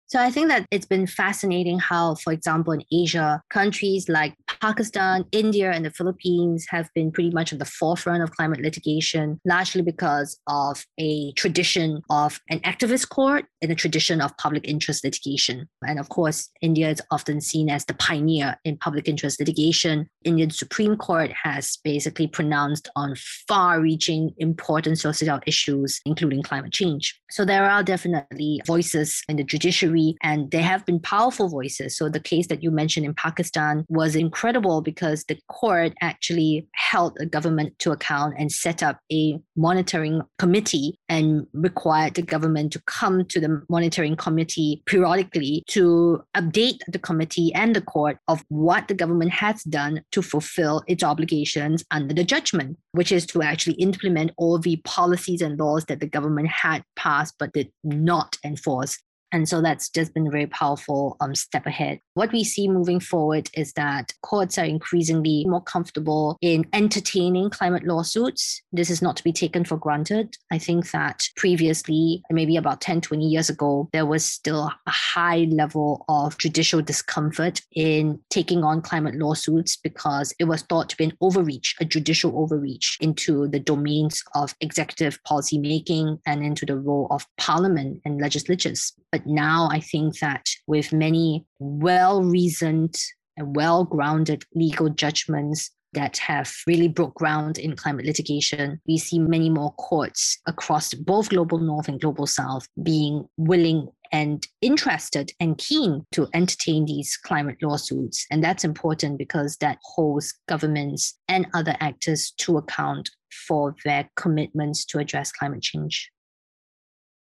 So 0.07 0.19
I 0.19 0.31
think 0.31 0.49
that 0.49 0.67
it's 0.73 0.87
been 0.87 1.07
fascinating 1.07 1.79
how, 1.79 2.17
for 2.17 2.33
example, 2.33 2.73
in 2.73 2.83
Asia, 2.91 3.43
countries 3.49 4.09
like 4.09 4.35
Pakistan, 4.61 5.25
India, 5.33 5.71
and 5.71 5.85
the 5.85 5.91
Philippines 5.91 6.67
have 6.69 6.89
been 6.95 7.11
pretty 7.11 7.31
much 7.31 7.53
at 7.53 7.59
the 7.59 7.65
forefront 7.65 8.23
of 8.23 8.31
climate 8.33 8.61
litigation, 8.61 9.41
largely 9.47 9.83
because 9.83 10.39
of 10.47 10.85
a 10.99 11.33
tradition 11.33 12.03
of 12.11 12.41
an 12.51 12.61
activist 12.61 13.09
court 13.09 13.47
and 13.63 13.71
the 13.71 13.75
tradition 13.75 14.21
of 14.21 14.37
public 14.37 14.67
interest 14.67 15.05
litigation. 15.05 15.69
And 15.87 15.99
of 15.99 16.09
course, 16.09 16.49
India 16.61 16.91
is 16.91 17.03
often 17.11 17.41
seen 17.41 17.69
as 17.69 17.85
the 17.85 17.95
pioneer 17.95 18.57
in 18.65 18.79
public 18.79 19.09
interest 19.09 19.39
litigation. 19.41 20.09
Indian 20.25 20.51
Supreme 20.51 20.97
Court 20.97 21.31
has 21.33 21.79
basically 21.85 22.27
pronounced 22.27 22.89
on 22.97 23.15
far-reaching, 23.49 24.35
important 24.39 24.99
social 24.99 25.41
issues, 25.47 26.01
including 26.05 26.43
climate 26.43 26.73
change. 26.73 27.19
So 27.31 27.45
there 27.45 27.69
are 27.69 27.83
definitely 27.83 28.61
voices 28.67 29.23
in 29.29 29.37
the 29.37 29.45
judiciary 29.45 30.17
and 30.23 30.51
they 30.51 30.63
have 30.63 30.85
been 30.87 31.01
powerful 31.01 31.49
voices. 31.49 31.97
So 31.97 32.09
the 32.09 32.21
case 32.21 32.47
that 32.49 32.63
you 32.63 32.71
mentioned 32.71 33.07
in 33.07 33.15
Pakistan 33.15 33.85
was 33.89 34.17
incredible 34.17 34.81
because 34.81 35.25
the 35.25 35.39
court 35.49 35.93
actually 36.01 36.67
held 36.75 37.17
the 37.17 37.27
government 37.27 37.79
to 37.81 37.93
account 37.93 38.35
and 38.39 38.51
set 38.51 38.83
up 38.83 38.99
a 39.13 39.39
monitoring 39.57 40.23
committee 40.39 40.99
and 41.09 41.47
required 41.53 42.15
the 42.15 42.23
government 42.23 42.73
to 42.73 42.83
come 42.87 43.25
to 43.27 43.41
the 43.41 43.50
monitoring 43.69 44.17
committee 44.17 44.83
periodically 44.87 45.65
to 45.69 46.23
update 46.37 46.79
the 46.89 46.99
committee 46.99 47.53
and 47.55 47.75
the 47.75 47.81
court 47.81 48.19
of 48.29 48.45
what 48.49 48.89
the 48.89 48.95
government 48.95 49.33
has 49.33 49.63
done 49.65 50.03
to 50.13 50.23
fulfill 50.23 50.83
its 50.87 51.03
obligations 51.03 51.85
under 51.91 52.15
the 52.15 52.25
judgment, 52.25 52.79
which 52.93 53.13
is 53.13 53.27
to 53.27 53.43
actually 53.43 53.75
implement 53.75 54.33
all 54.37 54.59
the 54.59 54.77
policies 54.85 55.43
and 55.43 55.59
laws 55.59 55.85
that 55.87 56.01
the 56.01 56.07
government 56.07 56.49
had 56.49 56.83
passed 56.97 57.35
but 57.39 57.53
did 57.53 57.71
not 57.85 58.37
enforce 58.45 58.99
and 59.33 59.49
so 59.49 59.63
that's 59.63 59.89
just 59.89 60.15
been 60.15 60.27
a 60.27 60.31
very 60.31 60.47
powerful 60.47 61.17
um, 61.21 61.35
step 61.35 61.67
ahead. 61.67 62.01
What 62.15 62.33
we 62.33 62.45
see 62.45 62.69
moving 62.69 63.01
forward 63.01 63.49
is 63.55 63.73
that 63.75 64.13
courts 64.23 64.59
are 64.59 64.65
increasingly 64.65 65.45
more 65.47 65.63
comfortable 65.63 66.37
in 66.41 66.67
entertaining 66.73 67.51
climate 67.51 67.85
lawsuits. 67.85 68.63
This 68.73 68.91
is 68.91 69.03
not 69.03 69.17
to 69.17 69.25
be 69.25 69.33
taken 69.33 69.65
for 69.65 69.77
granted. 69.77 70.37
I 70.51 70.59
think 70.59 70.91
that 70.91 71.23
previously, 71.37 72.23
maybe 72.31 72.57
about 72.57 72.81
10, 72.81 73.01
20 73.01 73.25
years 73.25 73.49
ago, 73.49 73.89
there 73.93 74.07
was 74.07 74.25
still 74.25 74.71
a 74.87 74.91
high 74.91 75.47
level 75.51 76.05
of 76.09 76.37
judicial 76.39 76.83
discomfort 76.83 77.61
in 77.75 78.19
taking 78.31 78.65
on 78.65 78.83
climate 78.83 79.15
lawsuits 79.15 79.77
because 79.77 80.35
it 80.39 80.45
was 80.45 80.63
thought 80.63 80.89
to 80.91 80.97
be 80.97 81.05
an 81.05 81.17
overreach, 81.21 81.77
a 81.81 81.85
judicial 81.85 82.39
overreach 82.39 82.97
into 83.01 83.49
the 83.49 83.61
domains 83.61 84.23
of 84.35 84.55
executive 84.61 85.23
policy 85.25 85.59
making 85.59 86.19
and 86.27 86.43
into 86.43 86.67
the 86.67 86.77
role 86.77 87.07
of 87.11 87.27
parliament 87.39 88.01
and 88.05 88.21
legislatures. 88.21 88.93
But 89.13 89.20
but 89.21 89.31
now 89.31 89.69
I 89.71 89.81
think 89.81 90.19
that 90.21 90.47
with 90.67 90.93
many 90.93 91.45
well 91.59 92.23
reasoned 92.23 92.97
and 93.37 93.55
well 93.55 93.85
grounded 93.85 94.45
legal 94.55 94.89
judgments 94.89 95.71
that 95.93 96.17
have 96.19 96.51
really 96.67 96.89
broke 96.89 97.15
ground 97.15 97.59
in 97.59 97.77
climate 97.77 98.07
litigation. 98.07 98.81
We 98.87 98.97
see 98.97 99.19
many 99.19 99.51
more 99.51 99.73
courts 99.73 100.39
across 100.47 100.95
both 100.95 101.31
global 101.31 101.59
north 101.59 101.89
and 101.89 102.01
global 102.01 102.27
south 102.27 102.67
being 102.83 103.27
willing 103.37 103.89
and 104.13 104.47
interested 104.63 105.33
and 105.41 105.59
keen 105.59 106.07
to 106.13 106.29
entertain 106.33 106.87
these 106.87 107.17
climate 107.17 107.59
lawsuits. 107.61 108.25
And 108.31 108.43
that's 108.43 108.65
important 108.65 109.19
because 109.19 109.57
that 109.57 109.79
holds 109.83 110.33
governments 110.49 111.19
and 111.29 111.47
other 111.55 111.77
actors 111.81 112.33
to 112.39 112.57
account 112.57 113.11
for 113.49 113.75
their 113.85 114.09
commitments 114.17 114.85
to 114.87 114.99
address 114.99 115.33
climate 115.33 115.63
change. 115.63 116.11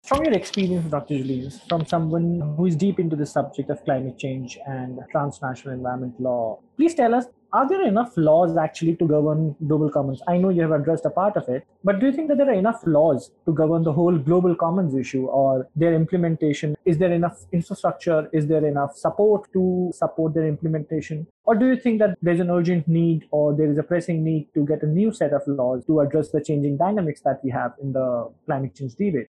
From 0.05 0.25
your 0.25 0.35
experience, 0.35 0.91
Dr. 0.91 1.19
Julius, 1.19 1.61
from 1.69 1.87
someone 1.87 2.55
who 2.57 2.67
is 2.67 2.75
deep 2.75 2.99
into 2.99 3.15
the 3.15 3.25
subject 3.25 3.71
of 3.71 3.85
climate 3.85 4.19
change 4.19 4.59
and 4.67 4.99
transnational 5.13 5.75
environment 5.75 6.21
law, 6.21 6.59
please 6.77 6.95
tell 6.95 7.15
us 7.15 7.27
are 7.53 7.69
there 7.69 7.87
enough 7.87 8.17
laws 8.17 8.57
actually 8.57 8.97
to 8.97 9.07
govern 9.07 9.55
global 9.67 9.89
commons? 9.91 10.21
I 10.27 10.39
know 10.39 10.49
you 10.49 10.63
have 10.63 10.73
addressed 10.73 11.05
a 11.05 11.11
part 11.11 11.37
of 11.37 11.49
it, 11.49 11.65
but 11.85 12.01
do 12.01 12.07
you 12.07 12.13
think 12.13 12.29
that 12.29 12.39
there 12.39 12.49
are 12.49 12.53
enough 12.55 12.83
laws 12.85 13.31
to 13.47 13.53
govern 13.53 13.85
the 13.85 13.93
whole 13.93 14.19
global 14.19 14.57
commons 14.57 14.95
issue 14.97 15.27
or 15.27 15.69
their 15.77 15.95
implementation? 15.95 16.75
Is 16.85 16.99
there 16.99 17.13
enough 17.13 17.45
infrastructure? 17.53 18.29
Is 18.33 18.49
there 18.49 18.67
enough 18.67 18.97
support 18.97 19.53
to 19.53 19.93
support 19.95 20.35
their 20.35 20.49
implementation? 20.49 21.27
Or 21.45 21.55
do 21.55 21.67
you 21.67 21.77
think 21.77 22.01
that 22.01 22.19
there's 22.21 22.41
an 22.41 22.51
urgent 22.51 22.89
need 22.89 23.29
or 23.31 23.55
there 23.55 23.71
is 23.71 23.79
a 23.79 23.83
pressing 23.83 24.25
need 24.25 24.49
to 24.55 24.67
get 24.67 24.83
a 24.83 24.87
new 24.87 25.13
set 25.13 25.33
of 25.33 25.43
laws 25.47 25.85
to 25.87 26.01
address 26.01 26.31
the 26.31 26.43
changing 26.43 26.77
dynamics 26.77 27.21
that 27.21 27.41
we 27.45 27.51
have 27.51 27.73
in 27.81 27.93
the 27.93 28.33
climate 28.47 28.75
change 28.75 28.97
debate? 28.97 29.29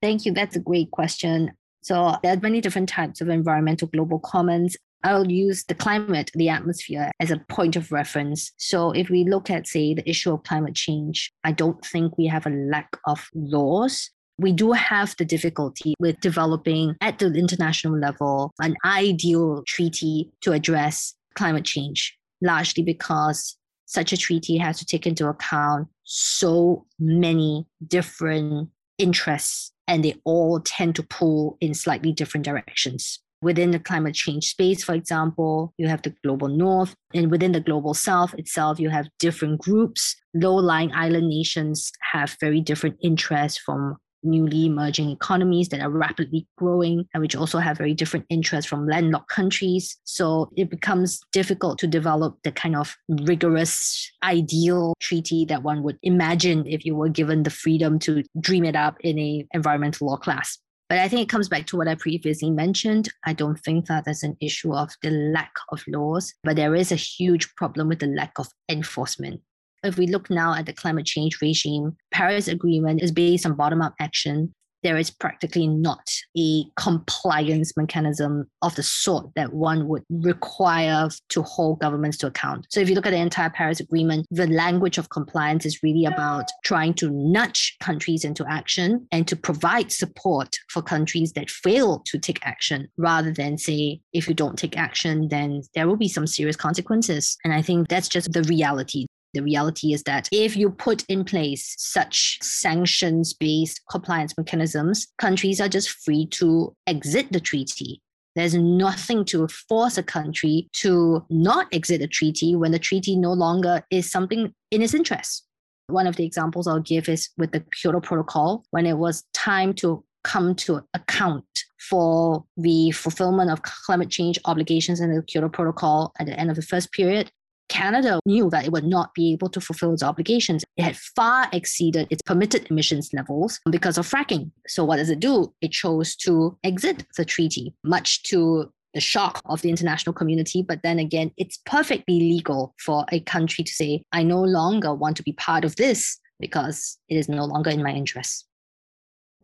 Thank 0.00 0.24
you. 0.24 0.32
That's 0.32 0.56
a 0.56 0.60
great 0.60 0.90
question. 0.90 1.52
So 1.82 2.16
there 2.22 2.32
are 2.32 2.40
many 2.40 2.60
different 2.60 2.88
types 2.88 3.20
of 3.20 3.28
environmental 3.28 3.88
global 3.88 4.18
commons. 4.18 4.76
I'll 5.04 5.30
use 5.30 5.64
the 5.64 5.74
climate, 5.74 6.30
the 6.34 6.48
atmosphere 6.48 7.10
as 7.20 7.30
a 7.30 7.38
point 7.48 7.76
of 7.76 7.92
reference. 7.92 8.52
So 8.56 8.90
if 8.90 9.10
we 9.10 9.24
look 9.24 9.48
at, 9.48 9.66
say, 9.66 9.94
the 9.94 10.08
issue 10.08 10.32
of 10.32 10.42
climate 10.42 10.74
change, 10.74 11.32
I 11.44 11.52
don't 11.52 11.84
think 11.84 12.18
we 12.18 12.26
have 12.26 12.46
a 12.46 12.50
lack 12.50 12.88
of 13.06 13.28
laws. 13.34 14.10
We 14.38 14.52
do 14.52 14.72
have 14.72 15.16
the 15.16 15.24
difficulty 15.24 15.94
with 15.98 16.20
developing 16.20 16.96
at 17.00 17.18
the 17.18 17.32
international 17.32 17.98
level 17.98 18.52
an 18.60 18.76
ideal 18.84 19.62
treaty 19.66 20.30
to 20.42 20.52
address 20.52 21.14
climate 21.34 21.64
change, 21.64 22.16
largely 22.42 22.82
because 22.82 23.56
such 23.86 24.12
a 24.12 24.16
treaty 24.16 24.58
has 24.58 24.78
to 24.78 24.84
take 24.84 25.06
into 25.06 25.28
account 25.28 25.88
so 26.04 26.84
many 26.98 27.66
different 27.86 28.68
interests 28.98 29.72
and 29.88 30.04
they 30.04 30.14
all 30.24 30.60
tend 30.60 30.94
to 30.96 31.02
pull 31.02 31.56
in 31.60 31.74
slightly 31.74 32.12
different 32.12 32.44
directions. 32.44 33.18
Within 33.40 33.70
the 33.70 33.78
climate 33.78 34.14
change 34.14 34.46
space, 34.50 34.84
for 34.84 34.94
example, 34.94 35.72
you 35.78 35.88
have 35.88 36.02
the 36.02 36.14
global 36.24 36.48
north, 36.48 36.94
and 37.14 37.30
within 37.30 37.52
the 37.52 37.60
global 37.60 37.94
south 37.94 38.34
itself, 38.34 38.78
you 38.78 38.90
have 38.90 39.08
different 39.18 39.60
groups. 39.60 40.16
Low 40.34 40.56
lying 40.56 40.92
island 40.92 41.28
nations 41.28 41.90
have 42.12 42.36
very 42.40 42.60
different 42.60 42.96
interests 43.02 43.58
from 43.58 43.96
newly 44.22 44.66
emerging 44.66 45.10
economies 45.10 45.68
that 45.68 45.80
are 45.80 45.90
rapidly 45.90 46.46
growing 46.56 47.06
and 47.12 47.20
which 47.20 47.36
also 47.36 47.58
have 47.58 47.78
very 47.78 47.94
different 47.94 48.26
interests 48.28 48.68
from 48.68 48.86
landlocked 48.86 49.28
countries. 49.28 49.96
So 50.04 50.50
it 50.56 50.70
becomes 50.70 51.20
difficult 51.32 51.78
to 51.80 51.86
develop 51.86 52.38
the 52.44 52.52
kind 52.52 52.76
of 52.76 52.96
rigorous, 53.08 54.10
ideal 54.22 54.94
treaty 55.00 55.44
that 55.46 55.62
one 55.62 55.82
would 55.82 55.98
imagine 56.02 56.66
if 56.66 56.84
you 56.84 56.94
were 56.94 57.08
given 57.08 57.42
the 57.42 57.50
freedom 57.50 57.98
to 58.00 58.22
dream 58.40 58.64
it 58.64 58.76
up 58.76 58.96
in 59.00 59.18
a 59.18 59.46
environmental 59.52 60.08
law 60.08 60.16
class. 60.16 60.58
But 60.88 61.00
I 61.00 61.08
think 61.08 61.20
it 61.20 61.28
comes 61.28 61.48
back 61.48 61.66
to 61.66 61.76
what 61.76 61.86
I 61.86 61.96
previously 61.96 62.50
mentioned. 62.50 63.10
I 63.26 63.34
don't 63.34 63.60
think 63.60 63.86
that 63.86 64.06
there's 64.06 64.22
an 64.22 64.38
issue 64.40 64.74
of 64.74 64.90
the 65.02 65.10
lack 65.10 65.52
of 65.70 65.84
laws, 65.86 66.32
but 66.42 66.56
there 66.56 66.74
is 66.74 66.90
a 66.90 66.96
huge 66.96 67.54
problem 67.56 67.88
with 67.88 67.98
the 67.98 68.06
lack 68.06 68.38
of 68.38 68.48
enforcement. 68.70 69.42
If 69.84 69.96
we 69.96 70.08
look 70.08 70.28
now 70.28 70.54
at 70.54 70.66
the 70.66 70.72
climate 70.72 71.06
change 71.06 71.40
regime, 71.40 71.96
Paris 72.10 72.48
Agreement 72.48 73.02
is 73.02 73.12
based 73.12 73.46
on 73.46 73.54
bottom-up 73.54 73.94
action. 74.00 74.52
There 74.84 74.96
is 74.96 75.10
practically 75.10 75.66
not 75.66 76.08
a 76.36 76.64
compliance 76.76 77.76
mechanism 77.76 78.48
of 78.62 78.76
the 78.76 78.82
sort 78.84 79.26
that 79.34 79.52
one 79.52 79.88
would 79.88 80.04
require 80.08 81.08
to 81.30 81.42
hold 81.42 81.80
governments 81.80 82.16
to 82.18 82.28
account. 82.28 82.66
So, 82.70 82.80
if 82.80 82.88
you 82.88 82.94
look 82.94 83.06
at 83.06 83.10
the 83.10 83.18
entire 83.18 83.50
Paris 83.50 83.80
Agreement, 83.80 84.26
the 84.30 84.46
language 84.46 84.96
of 84.98 85.10
compliance 85.10 85.66
is 85.66 85.82
really 85.82 86.04
about 86.04 86.48
trying 86.64 86.94
to 86.94 87.10
nudge 87.10 87.76
countries 87.80 88.24
into 88.24 88.44
action 88.48 89.06
and 89.10 89.26
to 89.26 89.34
provide 89.34 89.90
support 89.90 90.56
for 90.70 90.80
countries 90.80 91.32
that 91.32 91.50
fail 91.50 92.00
to 92.06 92.18
take 92.18 92.38
action 92.46 92.88
rather 92.96 93.32
than 93.32 93.58
say, 93.58 94.00
if 94.12 94.28
you 94.28 94.34
don't 94.34 94.58
take 94.58 94.76
action, 94.76 95.28
then 95.28 95.62
there 95.74 95.88
will 95.88 95.96
be 95.96 96.08
some 96.08 96.26
serious 96.26 96.56
consequences. 96.56 97.36
And 97.42 97.52
I 97.52 97.62
think 97.62 97.88
that's 97.88 98.08
just 98.08 98.32
the 98.32 98.44
reality. 98.44 99.06
The 99.34 99.42
reality 99.42 99.92
is 99.92 100.02
that 100.04 100.28
if 100.32 100.56
you 100.56 100.70
put 100.70 101.04
in 101.08 101.24
place 101.24 101.74
such 101.78 102.38
sanctions 102.42 103.34
based 103.34 103.80
compliance 103.90 104.34
mechanisms, 104.38 105.06
countries 105.18 105.60
are 105.60 105.68
just 105.68 105.90
free 105.90 106.26
to 106.32 106.74
exit 106.86 107.30
the 107.30 107.40
treaty. 107.40 108.00
There's 108.34 108.54
nothing 108.54 109.24
to 109.26 109.48
force 109.48 109.98
a 109.98 110.02
country 110.02 110.68
to 110.74 111.24
not 111.28 111.66
exit 111.72 112.02
a 112.02 112.06
treaty 112.06 112.54
when 112.54 112.72
the 112.72 112.78
treaty 112.78 113.16
no 113.16 113.32
longer 113.32 113.82
is 113.90 114.10
something 114.10 114.52
in 114.70 114.82
its 114.82 114.94
interest. 114.94 115.44
One 115.88 116.06
of 116.06 116.16
the 116.16 116.24
examples 116.24 116.66
I'll 116.66 116.80
give 116.80 117.08
is 117.08 117.30
with 117.36 117.52
the 117.52 117.64
Kyoto 117.74 118.00
Protocol, 118.00 118.64
when 118.70 118.86
it 118.86 118.98
was 118.98 119.24
time 119.34 119.74
to 119.74 120.04
come 120.22 120.54
to 120.54 120.82
account 120.94 121.44
for 121.88 122.44
the 122.56 122.90
fulfillment 122.90 123.50
of 123.50 123.62
climate 123.62 124.10
change 124.10 124.38
obligations 124.44 125.00
in 125.00 125.14
the 125.14 125.22
Kyoto 125.22 125.48
Protocol 125.48 126.12
at 126.18 126.26
the 126.26 126.38
end 126.38 126.50
of 126.50 126.56
the 126.56 126.62
first 126.62 126.92
period, 126.92 127.30
Canada 127.68 128.20
knew 128.24 128.50
that 128.50 128.64
it 128.64 128.72
would 128.72 128.84
not 128.84 129.14
be 129.14 129.32
able 129.32 129.48
to 129.50 129.60
fulfill 129.60 129.92
its 129.92 130.02
obligations. 130.02 130.64
It 130.76 130.82
had 130.82 130.96
far 130.96 131.48
exceeded 131.52 132.06
its 132.10 132.22
permitted 132.22 132.70
emissions 132.70 133.10
levels 133.12 133.60
because 133.70 133.98
of 133.98 134.08
fracking. 134.08 134.50
So, 134.66 134.84
what 134.84 134.96
does 134.96 135.10
it 135.10 135.20
do? 135.20 135.52
It 135.60 135.72
chose 135.72 136.16
to 136.16 136.56
exit 136.64 137.06
the 137.16 137.24
treaty, 137.24 137.74
much 137.84 138.22
to 138.24 138.72
the 138.94 139.00
shock 139.00 139.40
of 139.46 139.62
the 139.62 139.70
international 139.70 140.12
community. 140.12 140.62
But 140.62 140.82
then 140.82 140.98
again, 140.98 141.30
it's 141.36 141.58
perfectly 141.66 142.18
legal 142.18 142.74
for 142.78 143.04
a 143.12 143.20
country 143.20 143.64
to 143.64 143.72
say, 143.72 144.02
I 144.12 144.22
no 144.22 144.42
longer 144.42 144.94
want 144.94 145.16
to 145.18 145.22
be 145.22 145.32
part 145.32 145.64
of 145.64 145.76
this 145.76 146.18
because 146.40 146.98
it 147.08 147.16
is 147.16 147.28
no 147.28 147.44
longer 147.44 147.70
in 147.70 147.82
my 147.82 147.90
interest. 147.90 148.46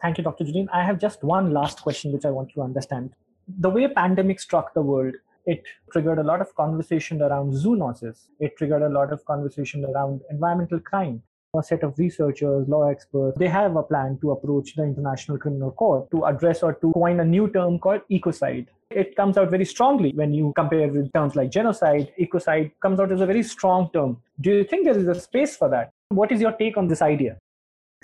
Thank 0.01 0.19
you, 0.19 0.25
Dr. 0.25 0.45
Jolene. 0.45 0.69
I 0.73 0.85
have 0.85 0.99
just 0.99 1.23
one 1.23 1.53
last 1.53 1.83
question 1.83 2.13
which 2.13 2.25
I 2.25 2.31
want 2.31 2.51
to 2.55 2.63
understand. 2.63 3.15
The 3.47 3.71
way 3.71 3.87
pandemic 3.89 4.41
struck 4.41 4.75
the 4.75 4.83
world, 4.83 5.15
it 5.47 5.63
triggered 5.93 6.19
a 6.19 6.23
lot 6.23 6.41
of 6.41 6.55
conversation 6.55 7.21
around 7.21 7.53
zoonosis. 7.53 8.29
It 8.41 8.57
triggered 8.57 8.83
a 8.83 8.89
lot 8.89 9.13
of 9.13 9.25
conversation 9.27 9.85
around 9.85 10.23
environmental 10.31 10.81
crime. 10.81 11.23
A 11.57 11.63
set 11.63 11.85
of 11.85 11.97
researchers, 11.99 12.69
law 12.69 12.89
experts, 12.89 13.39
they 13.39 13.47
have 13.47 13.77
a 13.77 13.83
plan 13.83 14.19
to 14.23 14.33
approach 14.33 14.75
the 14.75 14.83
International 14.83 15.39
Criminal 15.39 15.71
Court 15.71 16.11
to 16.11 16.25
address 16.25 16.65
or 16.65 16.75
to 16.75 16.93
coin 16.93 17.21
a 17.21 17.25
new 17.25 17.49
term 17.49 17.79
called 17.79 18.01
ecocide. 18.11 18.67
It 18.91 19.15
comes 19.15 19.39
out 19.39 19.51
very 19.51 19.65
strongly 19.65 20.11
when 20.15 20.35
you 20.35 20.53
compare 20.57 20.89
with 20.89 21.13
terms 21.13 21.37
like 21.37 21.51
genocide. 21.51 22.13
Ecocide 22.19 22.73
comes 22.83 22.99
out 22.99 23.13
as 23.13 23.21
a 23.21 23.27
very 23.27 23.45
strong 23.45 23.89
term. 23.93 24.21
Do 24.41 24.51
you 24.51 24.65
think 24.65 24.85
there 24.85 24.99
is 24.99 25.07
a 25.07 25.15
space 25.21 25.57
for 25.57 25.69
that? 25.69 25.91
What 26.09 26.33
is 26.33 26.41
your 26.41 26.53
take 26.53 26.77
on 26.77 26.89
this 26.89 27.03
idea? 27.03 27.39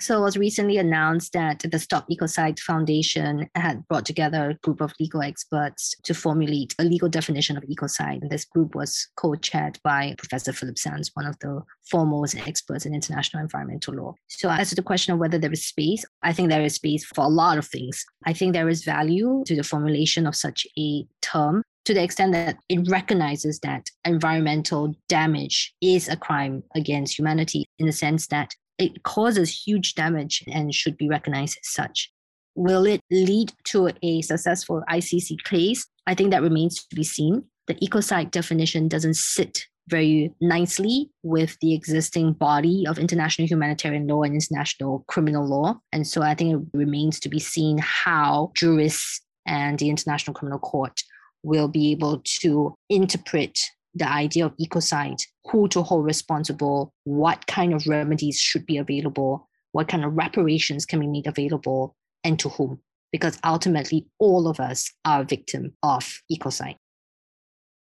So 0.01 0.17
it 0.17 0.21
was 0.21 0.35
recently 0.35 0.77
announced 0.77 1.33
that 1.33 1.59
the 1.59 1.77
Stop 1.77 2.07
Ecocide 2.09 2.59
Foundation 2.59 3.47
had 3.53 3.87
brought 3.87 4.03
together 4.03 4.49
a 4.49 4.53
group 4.55 4.81
of 4.81 4.95
legal 4.99 5.21
experts 5.21 5.93
to 6.01 6.15
formulate 6.15 6.73
a 6.79 6.83
legal 6.83 7.07
definition 7.07 7.55
of 7.55 7.63
ecocide. 7.63 8.23
And 8.23 8.31
this 8.31 8.43
group 8.43 8.73
was 8.73 9.07
co-chaired 9.15 9.77
by 9.83 10.15
Professor 10.17 10.53
Philip 10.53 10.79
Sands, 10.79 11.11
one 11.13 11.27
of 11.27 11.37
the 11.37 11.61
foremost 11.87 12.35
experts 12.47 12.87
in 12.87 12.95
international 12.95 13.43
environmental 13.43 13.93
law. 13.93 14.15
So 14.27 14.49
as 14.49 14.69
to 14.69 14.75
the 14.75 14.81
question 14.81 15.13
of 15.13 15.19
whether 15.19 15.37
there 15.37 15.53
is 15.53 15.67
space, 15.67 16.03
I 16.23 16.33
think 16.33 16.49
there 16.49 16.63
is 16.63 16.73
space 16.73 17.05
for 17.05 17.23
a 17.23 17.29
lot 17.29 17.59
of 17.59 17.67
things. 17.67 18.03
I 18.25 18.33
think 18.33 18.53
there 18.53 18.69
is 18.69 18.83
value 18.83 19.43
to 19.45 19.55
the 19.55 19.63
formulation 19.63 20.25
of 20.25 20.35
such 20.35 20.65
a 20.79 21.05
term 21.21 21.61
to 21.85 21.93
the 21.93 22.03
extent 22.03 22.31
that 22.31 22.57
it 22.69 22.87
recognizes 22.89 23.59
that 23.59 23.89
environmental 24.05 24.95
damage 25.09 25.73
is 25.81 26.09
a 26.09 26.15
crime 26.15 26.63
against 26.75 27.17
humanity 27.17 27.65
in 27.79 27.87
the 27.87 27.91
sense 27.91 28.27
that 28.27 28.53
it 28.81 29.03
causes 29.03 29.63
huge 29.65 29.95
damage 29.95 30.43
and 30.51 30.73
should 30.73 30.97
be 30.97 31.09
recognized 31.09 31.57
as 31.61 31.71
such. 31.71 32.11
Will 32.55 32.85
it 32.85 33.01
lead 33.09 33.53
to 33.65 33.91
a 34.03 34.21
successful 34.21 34.83
ICC 34.89 35.43
case? 35.43 35.85
I 36.07 36.15
think 36.15 36.31
that 36.31 36.41
remains 36.41 36.83
to 36.85 36.95
be 36.95 37.03
seen. 37.03 37.43
The 37.67 37.75
ecocide 37.75 38.31
definition 38.31 38.87
doesn't 38.87 39.15
sit 39.15 39.65
very 39.87 40.33
nicely 40.41 41.09
with 41.23 41.57
the 41.61 41.73
existing 41.73 42.33
body 42.33 42.85
of 42.87 42.97
international 42.97 43.47
humanitarian 43.47 44.07
law 44.07 44.23
and 44.23 44.33
international 44.33 45.03
criminal 45.07 45.47
law. 45.47 45.79
And 45.91 46.05
so 46.05 46.21
I 46.21 46.35
think 46.35 46.53
it 46.53 46.77
remains 46.77 47.19
to 47.21 47.29
be 47.29 47.39
seen 47.39 47.77
how 47.79 48.51
jurists 48.55 49.21
and 49.45 49.79
the 49.79 49.89
International 49.89 50.33
Criminal 50.33 50.59
Court 50.59 51.01
will 51.43 51.67
be 51.67 51.91
able 51.91 52.21
to 52.41 52.75
interpret 52.89 53.59
the 53.93 54.09
idea 54.09 54.45
of 54.45 54.55
ecocide, 54.57 55.21
who 55.49 55.67
to 55.69 55.81
hold 55.81 56.05
responsible, 56.05 56.93
what 57.03 57.47
kind 57.47 57.73
of 57.73 57.87
remedies 57.87 58.39
should 58.39 58.65
be 58.65 58.77
available, 58.77 59.49
what 59.71 59.87
kind 59.87 60.05
of 60.05 60.13
reparations 60.13 60.85
can 60.85 60.99
be 60.99 61.07
made 61.07 61.27
available, 61.27 61.95
and 62.23 62.39
to 62.39 62.49
whom. 62.49 62.79
Because 63.11 63.37
ultimately, 63.43 64.07
all 64.19 64.47
of 64.47 64.59
us 64.59 64.89
are 65.03 65.21
a 65.21 65.25
victim 65.25 65.73
of 65.83 66.21
ecocide. 66.31 66.77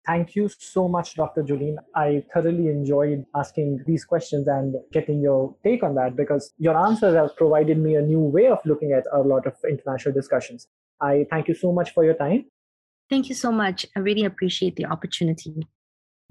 Thank 0.06 0.36
you 0.36 0.50
so 0.58 0.86
much, 0.86 1.14
Dr. 1.14 1.42
Jolene. 1.42 1.76
I 1.94 2.24
thoroughly 2.32 2.68
enjoyed 2.68 3.24
asking 3.34 3.84
these 3.86 4.04
questions 4.04 4.46
and 4.46 4.74
getting 4.92 5.22
your 5.22 5.56
take 5.64 5.82
on 5.82 5.94
that 5.94 6.14
because 6.14 6.52
your 6.58 6.76
answers 6.76 7.14
have 7.14 7.34
provided 7.36 7.78
me 7.78 7.94
a 7.94 8.02
new 8.02 8.20
way 8.20 8.48
of 8.48 8.58
looking 8.66 8.92
at 8.92 9.04
a 9.12 9.20
lot 9.20 9.46
of 9.46 9.54
international 9.66 10.12
discussions. 10.12 10.68
I 11.00 11.26
thank 11.30 11.48
you 11.48 11.54
so 11.54 11.72
much 11.72 11.94
for 11.94 12.04
your 12.04 12.14
time. 12.14 12.44
Thank 13.08 13.30
you 13.30 13.34
so 13.34 13.50
much. 13.50 13.86
I 13.96 14.00
really 14.00 14.24
appreciate 14.24 14.76
the 14.76 14.84
opportunity. 14.84 15.66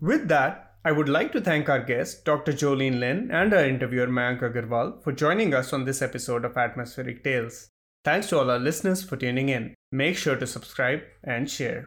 With 0.04 0.28
that, 0.28 0.74
I 0.84 0.92
would 0.92 1.08
like 1.08 1.32
to 1.32 1.40
thank 1.40 1.70
our 1.70 1.82
guest, 1.82 2.26
Dr. 2.26 2.52
Jolene 2.52 3.00
Lin, 3.00 3.32
and 3.32 3.54
our 3.54 3.64
interviewer, 3.64 4.08
Mayank 4.08 4.42
Agarwal, 4.42 5.02
for 5.02 5.14
joining 5.14 5.54
us 5.54 5.72
on 5.72 5.86
this 5.86 6.02
episode 6.02 6.44
of 6.44 6.58
Atmospheric 6.58 7.24
Tales. 7.24 7.70
Thanks 8.04 8.28
to 8.28 8.40
all 8.40 8.52
our 8.52 8.60
listeners 8.60 9.02
for 9.02 9.16
tuning 9.16 9.48
in. 9.48 9.74
Make 9.94 10.18
sure 10.18 10.36
to 10.36 10.46
subscribe 10.46 11.04
and 11.24 11.50
share. 11.50 11.82